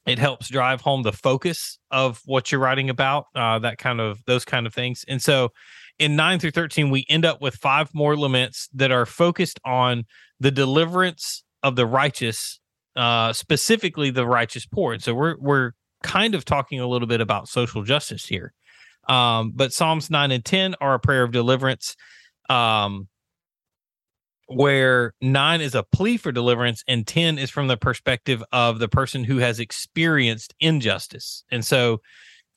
[0.06, 3.26] it helps drive home the focus of what you're writing about.
[3.36, 5.52] Uh, that kind of those kind of things, and so
[6.00, 10.06] in 9 through 13 we end up with five more laments that are focused on
[10.40, 12.60] the deliverance of the righteous
[12.96, 17.22] uh, specifically the righteous poor and so we're we're kind of talking a little bit
[17.22, 18.54] about social justice here
[19.08, 21.96] um, but psalms 9 and 10 are a prayer of deliverance
[22.50, 23.08] um,
[24.48, 28.88] where 9 is a plea for deliverance and 10 is from the perspective of the
[28.88, 32.00] person who has experienced injustice and so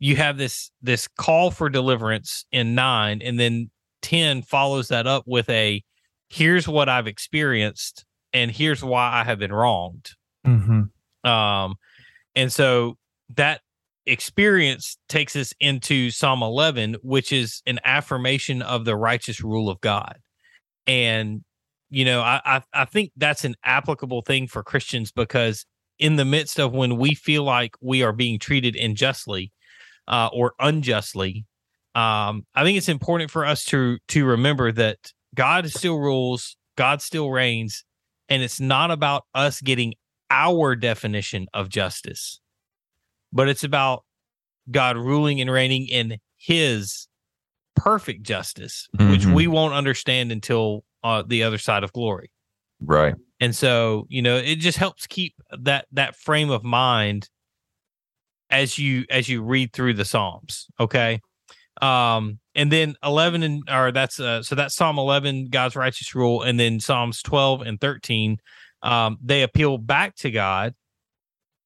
[0.03, 3.71] you have this this call for deliverance in nine, and then
[4.03, 5.85] ten follows that up with a
[6.29, 10.11] here's what I've experienced, and here's why I have been wronged.
[10.45, 11.31] Mm-hmm.
[11.31, 11.77] Um,
[12.35, 12.99] and so
[13.37, 13.61] that
[14.07, 19.81] experience takes us into Psalm 11, which is an affirmation of the righteous rule of
[19.81, 20.19] God.
[20.87, 21.43] And,
[21.91, 25.65] you know, I, I, I think that's an applicable thing for Christians because
[25.99, 29.53] in the midst of when we feel like we are being treated unjustly,
[30.09, 31.47] uh, or unjustly,
[31.95, 34.99] um, I think it's important for us to to remember that
[35.35, 37.85] God still rules, God still reigns,
[38.29, 39.95] and it's not about us getting
[40.31, 42.41] our definition of justice,
[43.33, 44.05] but it's about
[44.71, 47.09] God ruling and reigning in His
[47.77, 49.11] perfect justice, mm-hmm.
[49.11, 52.31] which we won't understand until uh, the other side of glory.
[52.81, 53.15] Right.
[53.41, 57.29] And so, you know, it just helps keep that that frame of mind
[58.53, 61.21] as you as you read through the psalms okay
[61.81, 66.43] um and then 11 and or that's uh so that's psalm 11 god's righteous rule
[66.43, 68.37] and then psalms 12 and 13
[68.83, 70.75] um they appeal back to god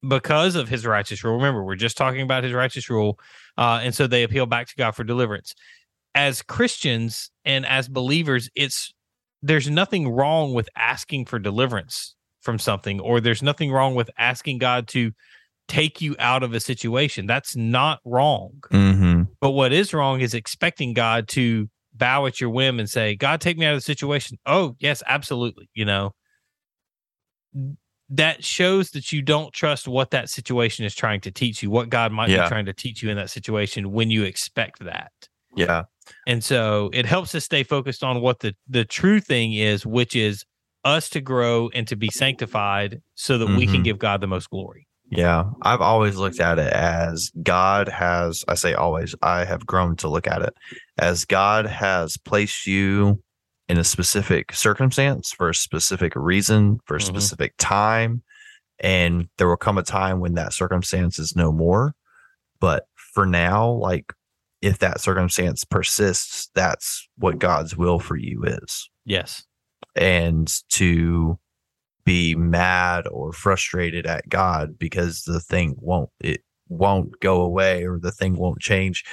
[0.09, 3.19] because of his righteous rule remember we're just talking about his righteous rule
[3.59, 5.55] uh and so they appeal back to god for deliverance
[6.15, 8.93] as christians and as believers it's
[9.43, 14.59] there's nothing wrong with asking for deliverance from something or there's nothing wrong with asking
[14.59, 15.13] god to
[15.69, 17.27] take you out of a situation.
[17.27, 18.63] That's not wrong.
[18.71, 19.23] Mm-hmm.
[19.41, 23.41] But what is wrong is expecting God to bow at your whim and say, God,
[23.41, 24.39] take me out of the situation.
[24.47, 25.69] Oh, yes, absolutely.
[25.75, 26.13] You know,
[28.11, 31.89] that shows that you don't trust what that situation is trying to teach you, what
[31.89, 32.45] God might yeah.
[32.45, 35.13] be trying to teach you in that situation when you expect that.
[35.57, 35.85] Yeah.
[36.27, 40.15] And so it helps us stay focused on what the, the true thing is, which
[40.15, 40.45] is
[40.85, 43.57] us to grow and to be sanctified so that mm-hmm.
[43.57, 43.83] we can mm-hmm.
[43.83, 44.87] give God the most glory.
[45.09, 49.97] Yeah, I've always looked at it as God has, I say always, I have grown
[49.97, 50.55] to look at it
[50.99, 53.23] as God has placed you
[53.69, 57.07] in a specific circumstance for a specific reason, for a mm-hmm.
[57.07, 58.23] specific time.
[58.79, 61.95] And there will come a time when that circumstance is no more.
[62.61, 64.13] But for now, like
[64.63, 68.91] if that circumstance persists, that's what God's will for you is.
[69.05, 69.45] Yes.
[69.95, 71.39] And to
[72.05, 77.99] be mad or frustrated at God because the thing won't it won't go away or
[77.99, 79.05] the thing won't change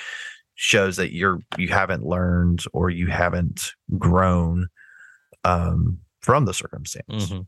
[0.56, 4.68] shows that you're you haven't learned or you haven't grown
[5.44, 7.06] um, from the circumstance.
[7.10, 7.42] Mm-hmm.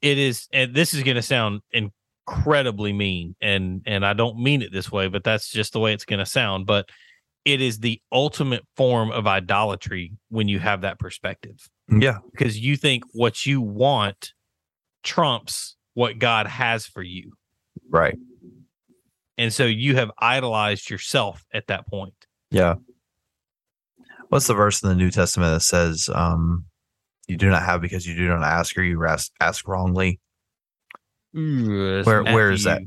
[0.00, 4.62] It is, and this is going to sound incredibly mean, and and I don't mean
[4.62, 6.66] it this way, but that's just the way it's going to sound.
[6.66, 6.88] But
[7.44, 11.68] it is the ultimate form of idolatry when you have that perspective.
[11.88, 14.32] Yeah, because you think what you want
[15.02, 17.32] trumps what God has for you.
[17.90, 18.16] Right.
[19.42, 22.14] And so you have idolized yourself at that point.
[22.52, 22.76] Yeah.
[24.28, 26.66] What's the verse in the New Testament that says, um,
[27.26, 30.20] you do not have because you do not ask or you ask, ask wrongly?
[31.36, 32.82] Ooh, where Matthew, where is that?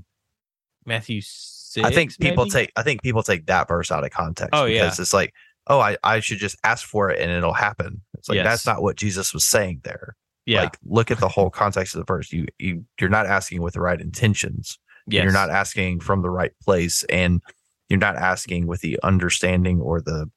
[0.85, 2.51] Matthew six, I think people maybe?
[2.51, 4.51] take I think people take that verse out of context.
[4.53, 5.01] Oh because yeah.
[5.01, 5.33] it's like,
[5.67, 8.01] oh, I, I should just ask for it and it'll happen.
[8.17, 8.45] It's like Yes.
[8.45, 10.15] that's not what Jesus was saying there.
[10.45, 10.61] Yeah.
[10.61, 12.31] Like look at the whole context of the verse.
[12.31, 14.79] You you you're not asking with the right intentions.
[15.07, 15.23] Yes.
[15.23, 17.41] You're not asking from the right place and
[17.89, 20.29] you're not asking with the understanding or the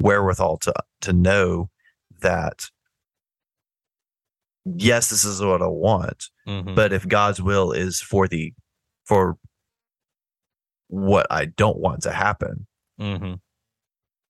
[0.00, 1.70] wherewithal to to know
[2.20, 2.70] that
[4.64, 6.74] yes, this is what I want, Mhm.
[6.74, 8.52] but if God's will is for the
[9.04, 9.36] for
[10.88, 12.66] what I don't want to happen,
[12.98, 13.40] Mhm.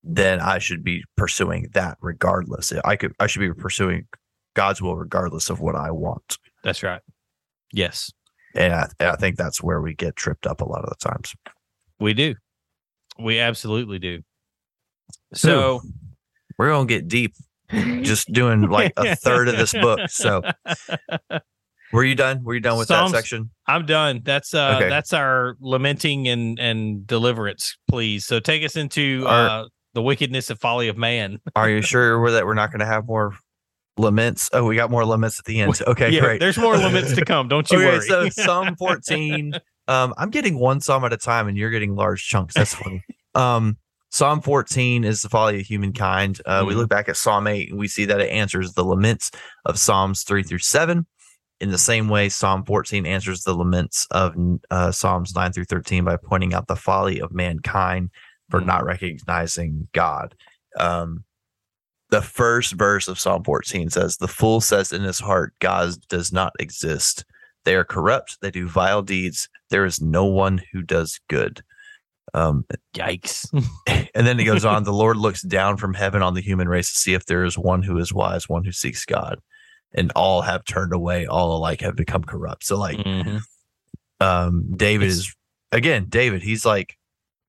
[0.02, 2.72] then I should be pursuing that regardless.
[2.84, 4.06] I could I should be pursuing
[4.54, 6.38] God's will regardless of what I want.
[6.62, 7.02] That's right.
[7.72, 8.12] Yes,
[8.54, 11.34] And I, I think that's where we get tripped up a lot of the times.
[11.98, 12.34] we do.
[13.18, 14.22] We absolutely do.
[15.34, 15.80] So
[16.58, 17.34] We're gonna get deep
[17.70, 20.00] just doing like a third of this book.
[20.08, 20.42] So
[21.92, 22.44] Were you done?
[22.44, 23.50] Were you done with Psalms- that section?
[23.66, 24.20] I'm done.
[24.24, 24.88] That's uh Okay.
[24.88, 28.24] that's our lamenting and and deliverance, please.
[28.26, 31.38] So take us into uh the wickedness and folly of man.
[31.56, 33.32] Are you sure that we're not going to have more
[34.00, 34.48] laments?
[34.52, 35.80] Oh, we got more laments at the end.
[35.86, 36.40] Okay, yeah, great.
[36.40, 37.48] there's more laments to come.
[37.48, 38.00] Don't you okay, worry.
[38.06, 39.52] so Psalm 14.
[39.88, 42.54] Um, I'm getting one psalm at a time, and you're getting large chunks.
[42.54, 43.02] That's funny.
[43.34, 43.76] um,
[44.12, 46.40] Psalm 14 is the folly of humankind.
[46.44, 46.78] Uh, We Mhm.
[46.78, 49.30] look back at Psalm 8, and we see that it answers the laments
[49.64, 51.06] of Psalms 3 through 7.
[51.60, 54.34] In the same way, Psalm 14 answers the laments of
[54.70, 58.10] uh, Psalms 9 through 13 by pointing out the folly of mankind
[58.50, 58.66] for Mhm.
[58.66, 60.34] not recognizing God.
[60.78, 61.24] Um,
[62.10, 66.32] the first verse of Psalm 14 says, The fool says in his heart, God does
[66.32, 67.24] not exist.
[67.64, 68.38] They are corrupt.
[68.40, 69.48] They do vile deeds.
[69.70, 71.62] There is no one who does good.
[72.34, 73.46] Um, Yikes.
[74.14, 76.90] and then he goes on, The Lord looks down from heaven on the human race
[76.90, 79.38] to see if there is one who is wise, one who seeks God.
[79.92, 82.64] And all have turned away, all alike have become corrupt.
[82.64, 83.40] So, like, Mhm.
[84.20, 85.34] um, David It's- is,
[85.72, 86.96] again, David, he's like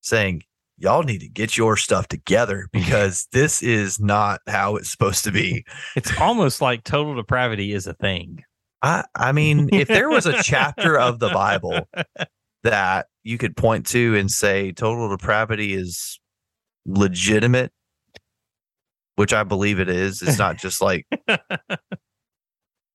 [0.01, 0.41] saying,
[0.81, 5.31] Y'all need to get your stuff together because this is not how it's supposed to
[5.31, 5.63] be.
[5.95, 8.43] It's almost like total depravity is a thing.
[8.81, 11.87] I, I mean, if there was a chapter of the Bible
[12.63, 16.19] that you could point to and say total depravity is
[16.85, 17.71] legitimate,
[19.17, 21.05] which I believe it is, it's not just like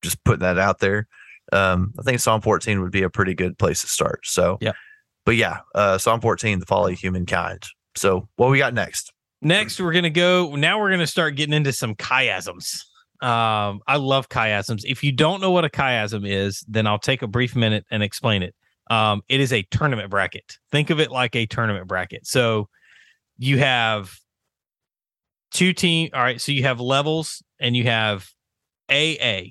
[0.03, 1.07] just putting that out there.
[1.53, 4.21] Um, I think Psalm 14 would be a pretty good place to start.
[4.25, 4.73] So, Yeah.
[5.27, 7.65] But yeah, uh, Psalm 14, the folly of humankind.
[7.97, 9.13] So, what we got next?
[9.43, 10.55] Next, we're gonna go.
[10.55, 12.81] Now we're gonna start getting into some chiasms.
[13.21, 14.83] Um, I love chiasms.
[14.85, 18.03] If you don't know what a chiasm is, then I'll take a brief minute and
[18.03, 18.55] explain it.
[18.89, 20.59] Um, it is a tournament bracket.
[20.71, 22.27] Think of it like a tournament bracket.
[22.27, 22.69] So
[23.37, 24.15] you have
[25.51, 26.11] two team.
[26.15, 28.29] All right, so you have levels and you have
[28.91, 29.49] AA,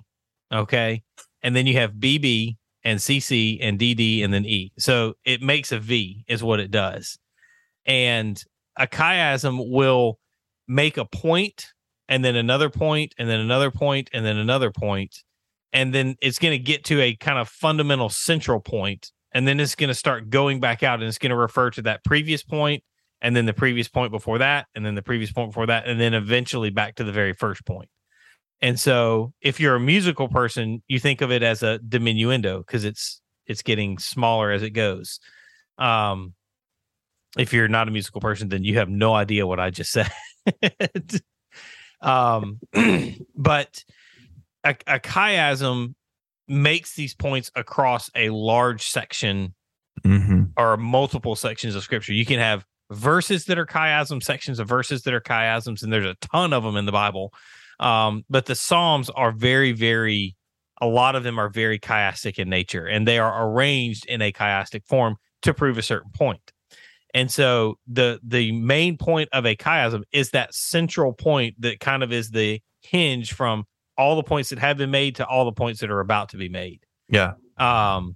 [0.53, 1.03] okay,
[1.43, 2.55] and then you have BB
[2.85, 4.71] and CC and DD and then E.
[4.77, 7.17] So it makes a V, is what it does.
[7.85, 8.41] And
[8.77, 10.19] a chiasm will
[10.67, 11.73] make a point
[12.07, 15.23] and then another point and then another point and then another point
[15.73, 19.59] and then it's going to get to a kind of fundamental central point and then
[19.59, 22.41] it's going to start going back out and it's going to refer to that previous
[22.41, 22.83] point
[23.21, 25.99] and then the previous point before that and then the previous point before that and
[25.99, 27.89] then eventually back to the very first point
[28.61, 32.85] and so if you're a musical person you think of it as a diminuendo because
[32.85, 35.19] it's it's getting smaller as it goes.
[35.77, 36.33] Um
[37.37, 40.09] if you're not a musical person then you have no idea what i just said.
[42.01, 42.59] Um
[43.35, 43.83] but
[44.63, 45.95] a, a chiasm
[46.47, 49.53] makes these points across a large section
[50.03, 50.43] Mm-hmm.
[50.57, 52.13] or multiple sections of scripture.
[52.13, 56.05] You can have verses that are chiasm, sections of verses that are chiasms and there's
[56.05, 57.33] a ton of them in the bible
[57.79, 60.35] um but the psalms are very very
[60.81, 64.31] a lot of them are very chiastic in nature and they are arranged in a
[64.31, 66.51] chiastic form to prove a certain point
[67.13, 72.03] and so the the main point of a chiasm is that central point that kind
[72.03, 73.63] of is the hinge from
[73.97, 76.37] all the points that have been made to all the points that are about to
[76.37, 77.33] be made Yeah.
[77.57, 78.15] um,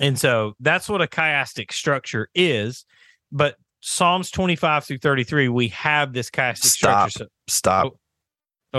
[0.00, 2.84] and so that's what a chiastic structure is.
[3.32, 7.10] But Psalms 25 through 33, we have this chiastic Stop.
[7.10, 7.30] structure.
[7.48, 7.86] Stop.
[7.86, 7.98] Oh,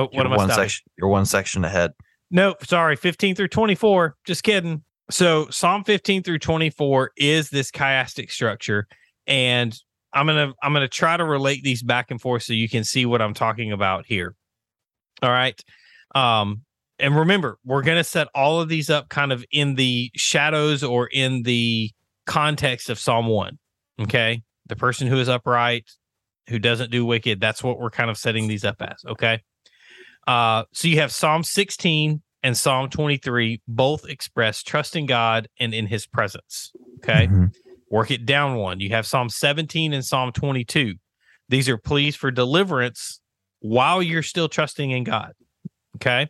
[0.02, 0.64] what you're am I one stopping?
[0.64, 0.86] section.
[0.98, 1.92] You're one section ahead.
[2.32, 4.16] No, sorry, 15 through 24.
[4.26, 4.84] Just kidding.
[5.12, 8.88] So Psalm 15 through 24 is this chiastic structure.
[9.28, 9.78] And
[10.14, 13.06] I'm gonna I'm gonna try to relate these back and forth so you can see
[13.06, 14.36] what I'm talking about here.
[15.22, 15.60] All right.
[16.16, 16.62] Um,
[17.00, 21.08] and remember, we're gonna set all of these up kind of in the shadows or
[21.08, 21.92] in the
[22.26, 23.58] context of Psalm 1.
[24.02, 24.44] Okay.
[24.68, 25.90] The person who is upright,
[26.48, 29.04] who doesn't do wicked, that's what we're kind of setting these up as.
[29.08, 29.42] Okay.
[30.28, 35.74] Uh, so you have Psalm 16 and Psalm 23 both express trust in God and
[35.74, 36.72] in his presence.
[36.98, 37.28] Okay.
[37.28, 37.54] Mhm.
[37.90, 38.80] Work it down one.
[38.80, 40.96] You have Psalm 17 and Psalm 22.
[41.50, 43.22] These are pleas for deliverance
[43.60, 45.34] while you're still trusting in God.
[45.98, 46.28] Okay.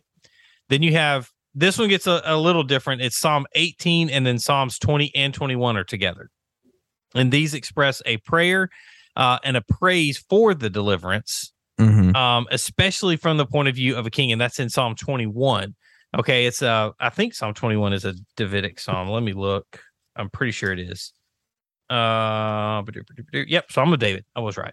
[0.68, 3.00] Then you have this one gets a, a little different.
[3.00, 6.30] It's Psalm 18 and then Psalms 20 and 21 are together.
[7.14, 8.68] And these express a prayer
[9.16, 11.53] uh, and a praise for the deliverance.
[12.18, 15.74] um, especially from the point of view of a king, and that's in Psalm 21.
[16.18, 19.08] Okay, it's uh, I think Psalm 21 is a Davidic psalm.
[19.08, 19.80] Let me look.
[20.16, 21.12] I'm pretty sure it is.
[21.90, 22.82] Uh,
[23.32, 24.24] yep, Psalm of David.
[24.34, 24.72] I was right.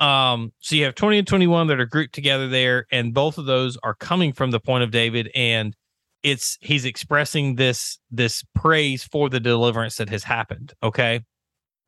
[0.00, 3.46] Um, so you have 20 and 21 that are grouped together there, and both of
[3.46, 5.74] those are coming from the point of David, and
[6.22, 10.72] it's he's expressing this this praise for the deliverance that has happened.
[10.82, 11.20] Okay,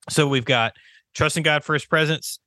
[0.09, 0.75] so we've got
[1.15, 2.39] trusting God for His presence,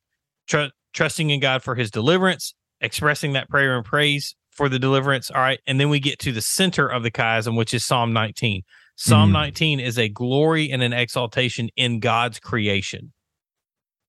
[0.47, 0.65] tr-
[0.95, 5.29] trusting in God for His deliverance, expressing that prayer and praise for the deliverance.
[5.29, 5.59] All right.
[5.67, 8.63] And then we get to the center of the chiasm, which is Psalm 19.
[8.95, 9.33] Psalm Mhm.
[9.33, 13.11] 19 is a glory and an exaltation in God's creation.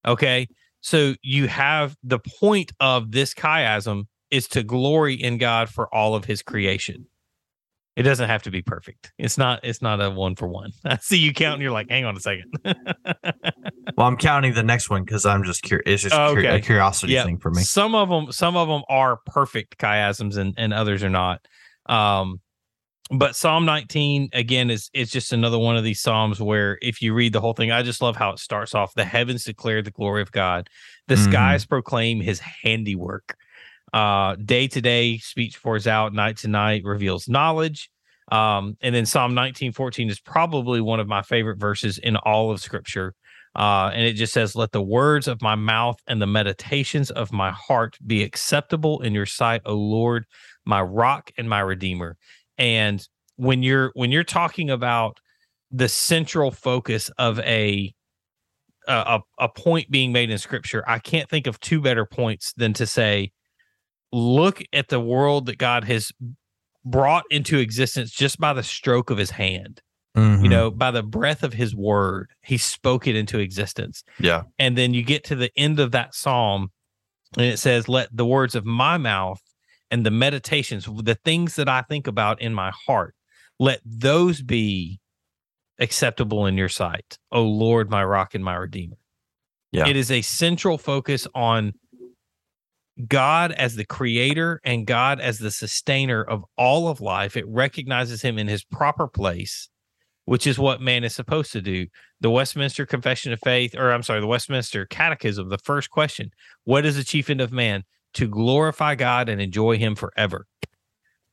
[0.06, 0.46] Okay.
[0.80, 6.14] So you have the point of this chiasm is to glory in God for all
[6.14, 7.06] of his creation.
[7.96, 9.12] It doesn't have to be perfect.
[9.18, 10.72] It's not it's not a one for one.
[10.84, 12.52] I see you count and you're like, hang on a second.
[13.96, 15.84] Well, I'm counting the next one because I'm just curious.
[15.86, 16.56] It's just Oh, okay.
[16.56, 17.24] a curiosity Yeah.
[17.24, 17.62] thing for me.
[17.62, 21.40] Some of them, some of them are perfect chiasms, and and others are not.
[21.86, 22.42] Um,
[23.10, 27.14] but Psalm 19 again is is just another one of these psalms where if you
[27.14, 28.92] read the whole thing, I just love how it starts off.
[28.94, 30.68] The heavens declare the glory of God,
[31.08, 31.24] the Mhm.
[31.30, 33.34] skies proclaim His handiwork.
[33.96, 37.88] Uh, day to day speech pours out, night to night reveals knowledge.
[38.30, 42.50] Um, and then Psalm 19, 14 is probably one of my favorite verses in all
[42.50, 43.14] of Scripture.
[43.54, 47.32] Uh, and it just says, Let the words of my mouth and the meditations of
[47.32, 50.26] my heart be acceptable in your sight, O Lord,
[50.66, 52.18] my rock and my redeemer.
[52.58, 53.02] And
[53.36, 55.20] when you're when you're talking about
[55.70, 57.94] the central focus of a
[58.86, 62.74] a, a point being made in scripture, I can't think of two better points than
[62.74, 63.32] to say,
[64.12, 66.12] look at the world that God has
[66.84, 69.80] brought into existence just by the stroke of his hand
[70.16, 70.48] you Mhm.
[70.48, 74.02] know, by the breath of his word, he spoke it into existence.
[74.18, 74.44] Yeah.
[74.58, 76.70] And then you get to the end of that psalm
[77.36, 79.42] and it says, Let the words of my mouth
[79.90, 83.14] and the meditations, the things that I think about in my heart,
[83.58, 85.00] let those be
[85.78, 87.18] acceptable in your sight.
[87.30, 88.96] O Lord, my rock and my redeemer.
[89.70, 89.86] Yeah.
[89.86, 91.74] It is a central focus on
[93.06, 97.36] God as the creator and God as the sustainer of all of life.
[97.36, 99.68] It recognizes him in his proper place,
[100.24, 101.86] which is what man is supposed to do.
[102.20, 106.30] The Westminster Confession of Faith, or I'm sorry, the Westminster Catechism, the first question
[106.64, 107.84] What is the chief end of man?
[108.14, 110.46] To glorify God and enjoy him forever.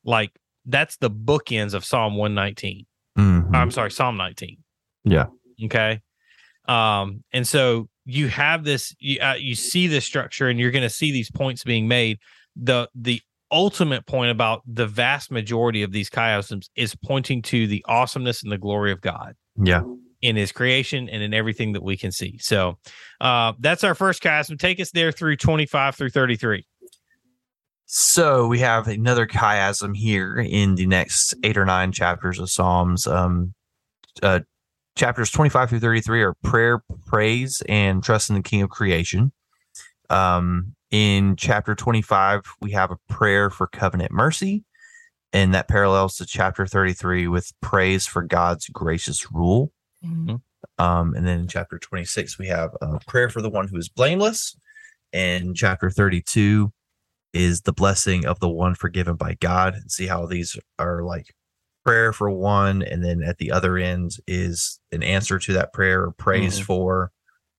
[0.04, 0.32] Like
[0.66, 2.86] that's the bookends of Psalm 119.
[3.18, 3.56] Mhm.
[3.56, 4.58] I'm sorry, Psalm 19.
[5.06, 5.28] Yeah.
[5.64, 6.02] Okay.
[6.68, 10.84] Um, and so you have this, you, uh, you see this structure, and you're going
[10.84, 12.20] to see these points being made.
[12.56, 17.86] The the ultimate point about the vast majority of these chiasms is pointing to the
[17.88, 19.84] awesomeness and the glory of God yeah.
[20.22, 22.38] in His creation and in everything that we can see.
[22.40, 22.78] So
[23.22, 24.60] uh, that's our first chiasm.
[24.60, 26.66] Take us there through 25 through 33.
[27.86, 33.06] So we have another chiasm here in the next eight or nine chapters of Psalms.
[33.06, 33.54] Um,
[34.22, 34.40] uh,
[34.96, 39.32] chapters 25 through 33 are prayer, praise, and trust in the King of creation.
[40.10, 44.64] Um, in chapter 25, we have a prayer for covenant mercy,
[45.32, 49.72] and that parallels to chapter 33 with praise for God's gracious rule.
[50.78, 53.90] Um, and then in chapter 26, we have a prayer for the one who is
[53.90, 54.56] blameless.
[55.12, 56.72] And chapter 32
[57.34, 59.76] is the blessing of the one forgiven by God.
[59.76, 61.34] And see how these are like
[61.86, 66.04] prayer for one, and then at the other end is an answer to that prayer
[66.04, 66.64] or praise Mhm.
[66.64, 67.12] for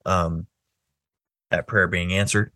[0.06, 0.46] um,
[1.50, 2.52] that prayer being answered.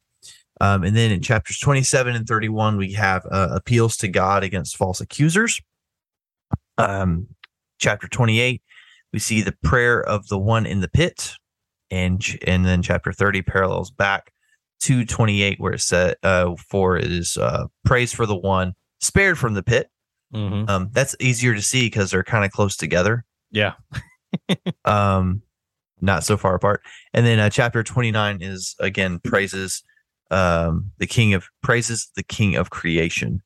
[0.60, 4.76] Um, and then in chapters 27 and 31, we have uh, appeals to God against
[4.76, 5.60] false accusers.
[6.76, 7.28] Um,
[7.78, 8.62] chapter 28,
[9.12, 11.34] we see the prayer of the one in the pit.
[11.90, 14.32] And, and then chapter 30 parallels back
[14.80, 19.38] to 28, where it said, uh, for it is uh, praise for the one spared
[19.38, 19.88] from the pit.
[20.34, 20.68] Mhm.
[20.68, 23.24] Um, that's easier to see because they're kind of close together.
[23.50, 23.74] Yeah.
[24.84, 25.42] um,
[26.00, 26.82] not so far apart.
[27.14, 29.82] And then uh, chapter 29 is again praises
[30.30, 33.42] um, the king of praises the king of creation.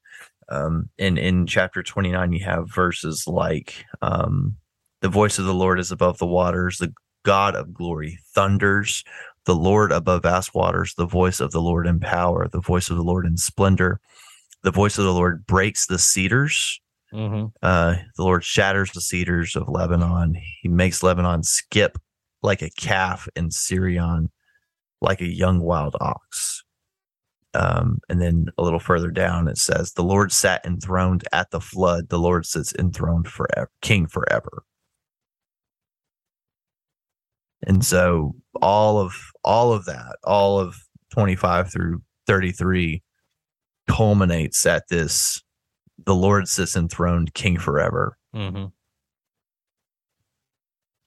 [0.49, 4.57] Um, and in chapter 29, you have verses like um,
[5.01, 6.93] the voice of the Lord is above the waters, the
[7.25, 9.05] God of glory thunders,
[9.47, 12.97] the Lord above vast waters, the voice of the Lord in power, the voice of
[12.97, 14.01] the Lord in splendor.
[14.63, 16.81] The voice of the Lord breaks the cedars.
[17.13, 17.53] Mhm.
[17.63, 20.35] Uh, the Lord shatters the cedars of Lebanon.
[20.63, 21.99] He makes Lebanon skip
[22.43, 24.31] like a calf and Sirion
[25.01, 26.63] like a young wild ox.
[27.55, 31.61] Um, and then a little further down, it says, The Lord sat enthroned at the
[31.61, 32.09] flood.
[32.09, 34.65] The Lord sits enthroned forever, king forever.
[37.67, 40.77] And so all of all of that, all of
[41.11, 43.03] 25 through 33
[43.93, 45.43] culminates at this
[46.05, 48.17] the Lord sits enthroned king forever.
[48.35, 48.67] hmm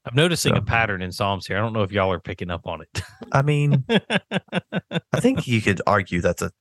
[0.08, 1.58] I'm noticing a pattern in Psalms here.
[1.58, 3.02] I don't know if y'all are picking up on it.
[3.32, 6.52] I mean, I think you could argue that's a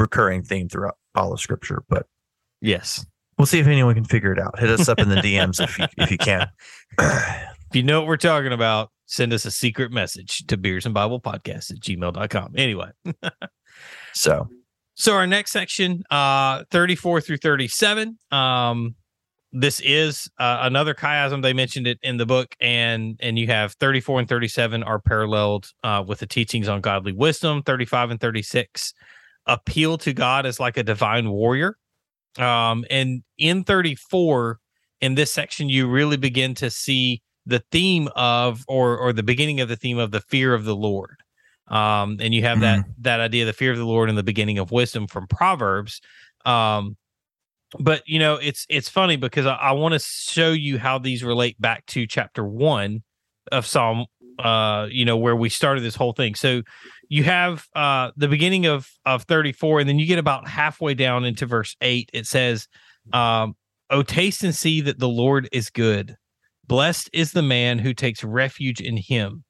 [0.00, 2.06] recurring theme throughout all of scripture, but
[2.60, 3.06] yes.
[3.38, 4.58] we'll see if anyone can figure it out.
[4.58, 6.48] Hit us up in the DMs if you if you can.
[6.98, 10.92] If you know what we're talking about, send us a secret message to beers and
[10.92, 12.54] Bible podcast at gmail.com.
[12.56, 12.90] Anyway,
[14.12, 14.48] so
[15.00, 18.18] So our next section, uh, 34 through 37.
[18.30, 18.96] Um,
[19.50, 21.40] this is uh, another chiasm.
[21.40, 25.70] They mentioned it in the book, and and you have 34 and 37 are paralleled
[25.82, 27.62] uh, with the teachings on godly wisdom.
[27.62, 28.92] 35 and 36
[29.46, 31.76] appeal to God as like a divine warrior.
[32.38, 34.58] Um, and in 34,
[35.00, 39.62] in this section, you really begin to see the theme of, or or the beginning
[39.62, 41.16] of the theme of the fear of the Lord.
[41.70, 42.62] Um, and you have mm.
[42.62, 46.00] that that idea, the fear of the Lord, and the beginning of wisdom from Proverbs.
[46.44, 46.96] Um,
[47.78, 51.22] but you know, it's it's funny because I, I want to show you how these
[51.22, 53.02] relate back to chapter one
[53.52, 54.06] of Psalm.
[54.38, 56.34] Uh, you know, where we started this whole thing.
[56.34, 56.62] So
[57.10, 61.26] you have uh the beginning of of 34 and then you get about halfway down
[61.26, 62.66] into verse 8 it says
[63.12, 63.54] um
[63.90, 66.16] oh taste and see that the lord is good
[66.66, 69.44] blessed is the man who takes refuge in him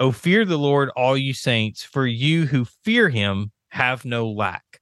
[0.00, 4.80] oh fear the lord all you saints for you who fear him have no lack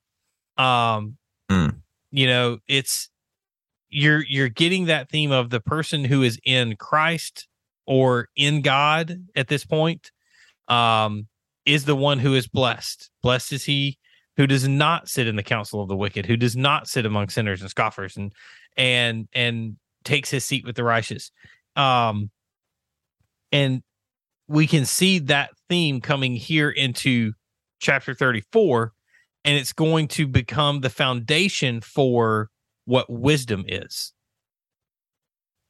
[0.57, 1.17] um
[1.51, 1.75] mm.
[2.11, 3.11] you know it's
[3.89, 7.49] you're you're getting that theme of the person who is in christ
[7.87, 10.11] or in god at this point
[10.69, 11.27] um
[11.67, 13.11] is the one who is blessed.
[13.23, 13.99] Blessed is he
[14.37, 17.29] who does not sit in the council of the wicked, who does not sit among
[17.29, 18.33] sinners and scoffers, and
[18.77, 21.31] and and takes his seat with the righteous.
[21.77, 22.31] Um,
[23.53, 23.83] and
[24.49, 27.33] we can see that theme coming here into
[27.81, 28.93] chapter 34,
[29.45, 32.49] and it's going to become the foundation for
[32.85, 34.13] what wisdom is.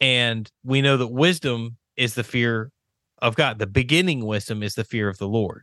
[0.01, 2.71] And we know that wisdom is the fear
[3.19, 3.59] of God.
[3.59, 5.63] The beginning wisdom is the fear of the Lord.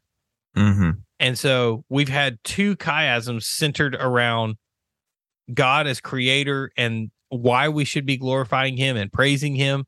[0.55, 0.91] Mm-hmm.
[1.19, 4.55] And so we've had two chiasms centered around
[5.53, 9.85] God as creator and why we should be glorifying him and praising him.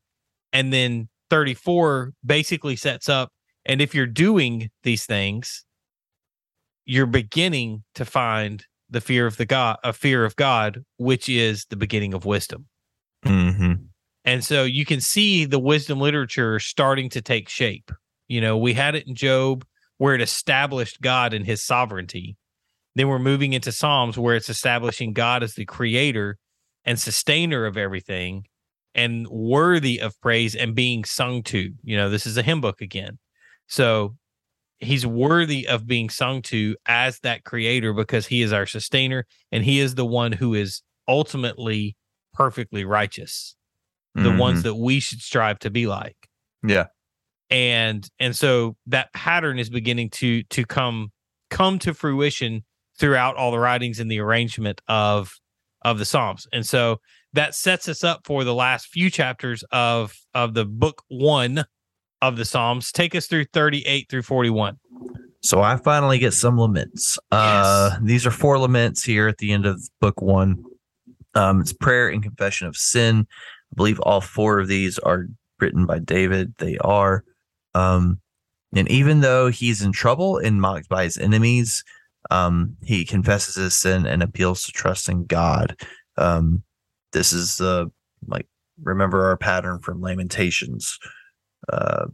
[0.52, 3.32] And then 34 basically sets up,
[3.64, 5.64] and if you're doing these things,
[6.84, 11.66] you're beginning to find the fear of the God, a fear of God, which is
[11.70, 12.68] the beginning of wisdom.
[13.26, 13.72] Mm-hmm.
[14.24, 17.90] And so you can see the wisdom literature starting to take shape.
[18.28, 19.66] You know, we had it in Job
[19.98, 22.36] where it established God and his sovereignty.
[22.94, 26.38] Then we're moving into Psalms where it's establishing God as the creator
[26.84, 28.44] and sustainer of everything
[28.94, 31.72] and worthy of praise and being sung to.
[31.82, 33.18] You know, this is a hymn book again.
[33.66, 34.16] So
[34.78, 39.64] he's worthy of being sung to as that creator because he is our sustainer and
[39.64, 41.96] he is the one who is ultimately
[42.32, 43.56] perfectly righteous,
[44.14, 44.38] the mm-hmm.
[44.38, 46.16] ones that we should strive to be like.
[46.66, 46.86] Yeah
[47.50, 51.12] and and so that pattern is beginning to to come
[51.50, 52.64] come to fruition
[52.98, 55.34] throughout all the writings and the arrangement of
[55.82, 56.98] of the psalms and so
[57.34, 61.64] that sets us up for the last few chapters of of the book one
[62.22, 62.90] of the psalms.
[62.90, 64.78] Take us through 38 through 41
[65.42, 67.18] so i finally get some laments.
[67.30, 67.66] Uh, yes.
[67.66, 70.64] uh these are four laments here at the end of book one.
[71.34, 73.26] Um it's prayer and confession of sin.
[73.30, 75.26] I believe all four of these are
[75.60, 76.54] written by david.
[76.58, 77.24] They are.
[77.74, 78.20] Um,
[78.74, 81.84] and even though he's in trouble and mocked by his enemies,
[82.30, 85.76] um, he confesses his sin and appeals to trust in God.
[86.16, 86.62] Um,
[87.14, 87.90] this is the
[88.26, 88.46] like
[88.82, 90.98] remember our pattern from Lamentations,
[91.72, 92.06] uh,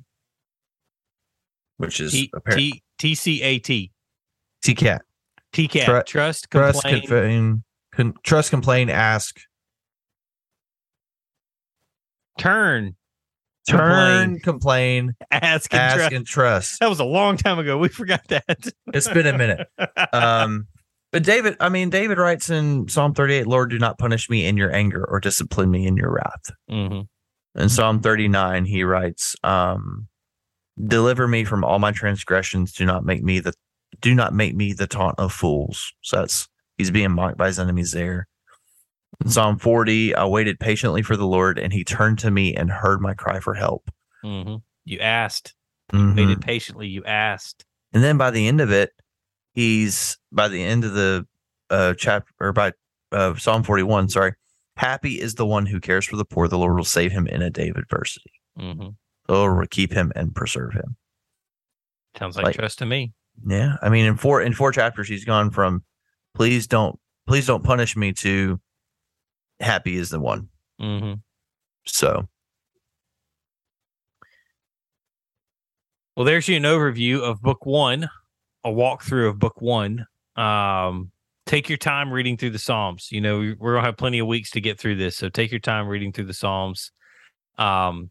[1.79, 3.91] which is T T T C A T
[4.63, 5.03] T cat
[5.53, 9.41] T cat trust complain trust complain, con, trust complain ask
[12.39, 12.95] turn
[13.69, 16.13] Turn, complain, ask, and, ask trust.
[16.13, 16.81] and trust.
[16.81, 17.77] That was a long time ago.
[17.79, 18.73] We forgot that.
[18.93, 19.69] it's been a minute.
[20.13, 20.67] Um,
[21.13, 24.57] but David, I mean, David writes in Psalm 38, Lord, do not punish me in
[24.57, 26.51] your anger or discipline me in your wrath.
[26.71, 27.61] Mm-hmm.
[27.61, 30.07] In Psalm 39, he writes, um,
[30.87, 32.73] deliver me from all my transgressions.
[32.73, 33.53] Do not make me the,
[34.01, 35.93] do not make me the taunt of fools.
[36.03, 36.49] So that's,
[36.79, 38.29] he's being mocked by his enemies there.
[39.27, 43.03] Psalm 40, I waited patiently for the Lord, and he turned to me and heard
[43.03, 43.91] my cry for help.
[44.25, 44.57] Mm-hmm.
[44.85, 45.55] You asked.
[45.93, 46.17] Mm-hmm.
[46.17, 46.87] Waited patiently.
[46.87, 47.65] You asked.
[47.93, 48.93] And then by the end of it,
[49.55, 51.27] he's by the end of the
[51.71, 52.73] uh, chapter or by
[53.13, 54.35] uh, Psalm 41, sorry,
[54.77, 56.49] happy is the one who cares for the poor.
[56.49, 58.33] The Lord will save him in a day of adversity.
[58.59, 58.89] Mm-hmm.
[59.27, 60.97] The Lord will keep him and preserve him.
[62.19, 63.13] Sounds like, like trust to me.
[63.47, 63.77] Yeah.
[63.83, 65.85] I mean, in four, in four chapters, he's gone from
[66.35, 68.61] please don't, please don't punish me to
[69.61, 70.49] happy is the one.
[70.81, 71.15] Mm-hmm.
[71.87, 72.29] So,
[76.17, 78.09] well, there's you an overview of book one,
[78.65, 80.07] a walkthrough of book one.
[80.37, 81.11] Um,
[81.47, 83.09] take your time reading through the Psalms.
[83.11, 85.61] You know, we're gonna have plenty of weeks to get through this, so take your
[85.61, 86.93] time reading through the Psalms.
[87.59, 88.11] Um,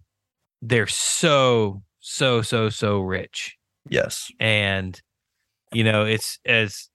[0.62, 3.58] they're so so so so rich.
[3.90, 5.00] Yes, and
[5.74, 6.90] you know, it's as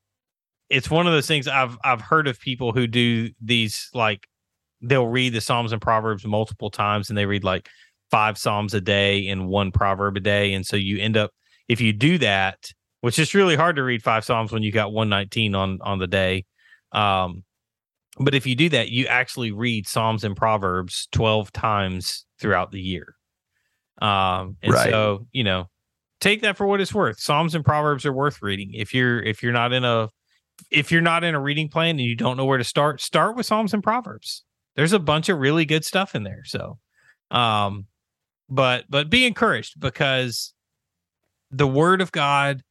[0.71, 4.27] it's one of those things I've I've heard of people who do these like
[4.81, 7.69] they'll read the Psalms and Proverbs multiple times and they read like
[8.11, 10.53] five Psalms a day and one proverb a day.
[10.53, 11.31] And so you end up
[11.69, 12.71] if you do that,
[13.05, 16.07] which is really hard to read five Psalms when you got 119 on on the
[16.07, 16.47] day.
[16.93, 17.45] Um,
[18.19, 22.81] but if you do that, you actually read Psalms and Proverbs 12 times throughout the
[22.81, 23.15] year.
[24.01, 24.91] Um, and Right.
[24.91, 25.69] so, you know,
[26.23, 27.21] take that for what it's worth.
[27.21, 28.71] Psalms and Proverbs are worth reading.
[28.73, 30.09] If you're if you're not in a
[30.71, 33.37] if you're not in a reading plan and you don't know where to start, start
[33.37, 34.45] with Psalms and Proverbs.
[34.77, 36.45] There's a bunch of really good stuff in there.
[36.47, 36.79] So,
[37.31, 37.85] um,
[38.49, 40.55] but but be encouraged because
[41.51, 42.63] the Word of God,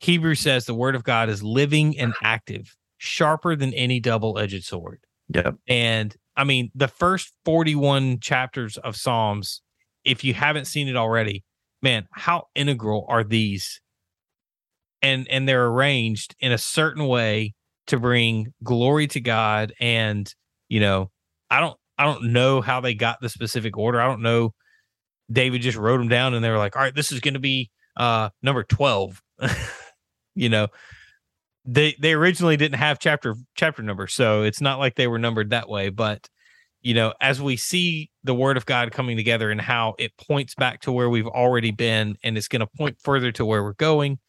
[0.00, 5.00] Hebrews says the Word of God is living and active, sharper than any double-edged sword.
[5.34, 5.56] Yep.
[5.68, 9.62] And I mean, the first 41 chapters of Psalms,
[10.04, 11.44] if you haven't seen it already,
[11.82, 13.80] man, how integral are these?
[15.02, 17.54] And and they're arranged in a certain way
[17.86, 20.32] to bring glory to God and,
[20.68, 21.10] you know,
[21.50, 24.00] I don't I don't know how they got the specific order.
[24.00, 24.52] I don't know
[25.30, 27.40] David just wrote them down and they were like, "All right, this is going to
[27.40, 29.22] be uh number 12."
[30.36, 30.68] you know,
[31.64, 35.50] they they originally didn't have chapter chapter numbers, so it's not like they were numbered
[35.50, 36.28] that way, but
[36.82, 40.54] you know, as we see the word of God coming together and how it points
[40.54, 43.72] back to where we've already been and it's going to point further to where we're
[43.72, 44.20] going.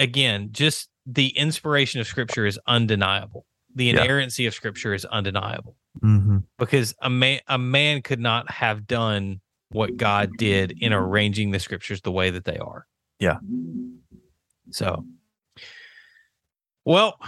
[0.00, 3.46] Again, just the inspiration of scripture is undeniable.
[3.74, 4.02] The Yeah.
[4.02, 9.40] inerrancy of scripture is undeniable hmm because a man a man could not have done
[9.70, 12.86] what God did in arranging the scriptures the way that they are.
[13.18, 13.38] Yeah.
[14.70, 15.04] So,
[16.84, 17.18] well,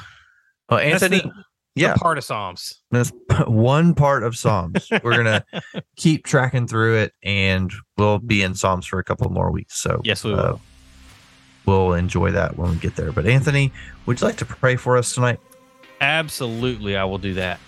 [0.70, 1.32] Well, Anthony, the-
[1.74, 2.82] yeah, the part of Psalms.
[2.90, 3.12] that's
[3.46, 4.88] one part of Psalms.
[5.02, 5.44] We're gonna
[5.96, 9.80] keep tracking through it, and we'll be in Psalms for a couple more weeks.
[9.80, 10.60] So Yes, we uh, will.
[11.66, 13.12] we'll enjoy that when we get there.
[13.12, 13.72] But Anthony,
[14.06, 15.38] would you like to pray for us tonight?
[16.00, 17.60] Absolutely, I will do that.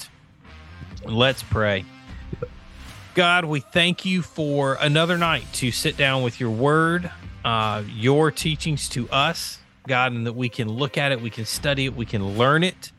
[1.04, 1.84] Let's pray.
[3.14, 7.10] God, we thank you for another night to sit down with your word,
[7.44, 9.58] uh, your teachings to us,
[9.91, 12.64] God, and that we can look at it, we can study it, we can learn
[12.64, 12.93] it.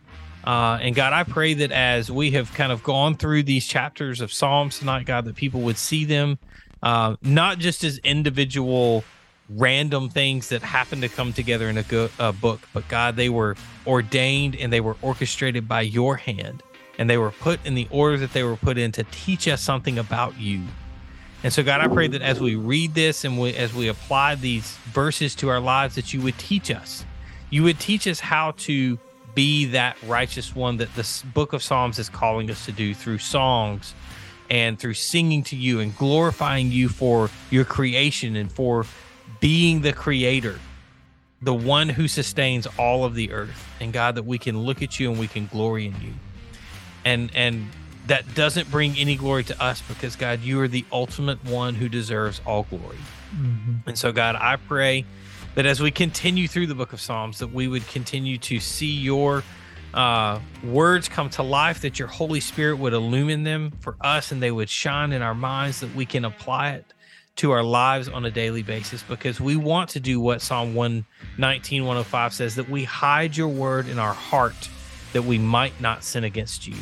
[0.44, 4.22] Uh, and God, I pray that as we have kind of gone through these chapters
[4.22, 6.38] of Psalms tonight, God, that people would see them
[6.84, 9.04] uh, not just as individual
[9.50, 13.30] random things that happen to come together in a, go- a book, but God, they
[13.30, 16.64] were ordained and they were orchestrated by your hand
[16.98, 19.62] and they were put in the order that they were put in to teach us
[19.62, 20.62] something about you.
[21.44, 24.36] And so, God, I pray that as we read this and we, as we apply
[24.36, 27.04] these verses to our lives, that you would teach us.
[27.50, 29.00] You would teach us how to
[29.34, 33.18] be that righteous one that the book of Psalms is calling us to do through
[33.18, 33.96] songs
[34.50, 38.86] and through singing to you and glorifying you for your creation and for
[39.40, 40.60] being the creator,
[41.42, 43.68] the one who sustains all of the earth.
[43.80, 46.14] And God, that we can look at you and we can glory in you.
[47.04, 47.68] And and
[48.12, 51.88] that doesn't bring any glory to us because God, you are the ultimate one who
[51.88, 52.98] deserves all glory.
[53.86, 55.06] And so, God, I pray
[55.56, 58.92] that as we continue through the book of Psalms, that we would continue to see
[58.92, 59.44] your
[59.94, 64.44] uh, words come to life, that your Holy Spirit would illumine them for us and
[64.44, 66.94] they would shine in our minds, that we can apply it
[67.38, 71.86] to our lives on a daily basis because we want to do what Psalm 119,
[71.86, 74.68] 105 says that we hide your word in our heart
[75.14, 76.76] that we might not sin against you.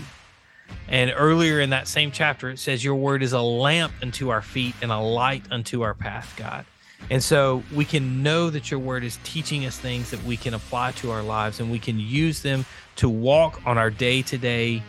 [0.90, 4.42] And earlier in that same chapter, it says, Your word is a lamp unto our
[4.42, 6.66] feet and a light unto our path, God.
[7.10, 10.54] And so we can know that your word is teaching us things that we can
[10.54, 12.66] apply to our lives and we can use them
[12.98, 14.84] to walk on our day to day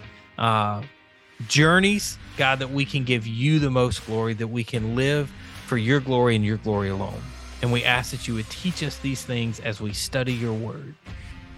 [1.47, 5.33] journeys, God, that we can give you the most glory, that we can live
[5.67, 7.21] for your glory and your glory alone.
[7.63, 10.95] And we ask that you would teach us these things as we study your word.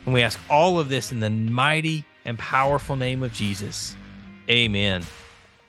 [0.04, 3.96] And we ask all of this in the mighty and powerful name of Jesus.
[4.48, 5.04] Amen.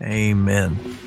[0.02, 0.98] Amen.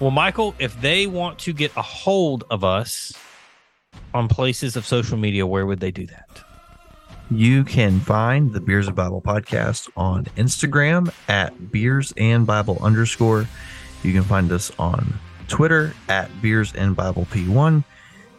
[0.00, 3.12] Well, Michael, if they want to get a hold of us
[4.12, 6.28] on places of social media, where would they do that?
[7.30, 13.48] You can find the Beers and Bible podcast on Instagram at Beers and Bible underscore.
[14.02, 15.14] You can find us on
[15.48, 17.82] Twitter at Beers and Bible P1.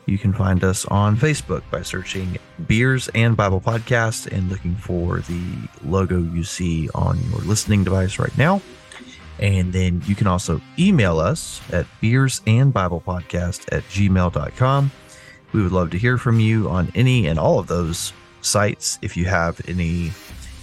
[0.05, 2.37] You can find us on Facebook by searching
[2.67, 5.41] Beers and Bible Podcast and looking for the
[5.83, 8.61] logo you see on your listening device right now.
[9.39, 14.91] And then you can also email us at beers and Bible podcast at gmail.com.
[15.51, 18.97] We would love to hear from you on any and all of those sites.
[19.01, 20.11] If you have any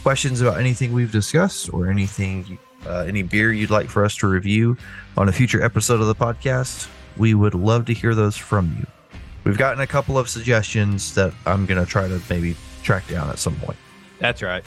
[0.03, 4.27] questions about anything we've discussed or anything, uh, any beer you'd like for us to
[4.27, 4.77] review
[5.17, 8.87] on a future episode of the podcast, we would love to hear those from you.
[9.45, 13.29] We've gotten a couple of suggestions that I'm going to try to maybe track down
[13.31, 13.79] at some point.
[14.19, 14.65] That's right.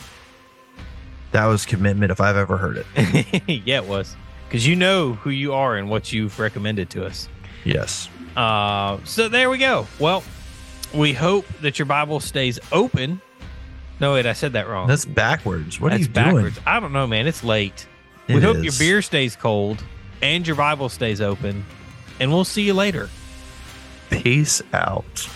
[1.32, 3.44] That was commitment if I've ever heard it.
[3.66, 4.16] yeah, it was
[4.48, 7.28] because you know who you are and what you've recommended to us.
[7.64, 8.10] Yes.
[8.36, 9.88] Uh, so there we go.
[10.00, 10.24] Well,
[10.94, 13.22] we hope that your Bible stays open.
[14.00, 14.88] No, wait, I said that wrong.
[14.88, 15.80] That's backwards.
[15.80, 16.60] What That's are you backwards.
[16.66, 17.28] I don't know, man.
[17.28, 17.88] It's late.
[18.28, 18.42] doing?
[18.42, 19.84] we It hope your beer stays cold
[20.22, 21.66] and your Bible stays open.
[22.20, 23.10] And we'll see you later.
[24.10, 25.28] Peace out.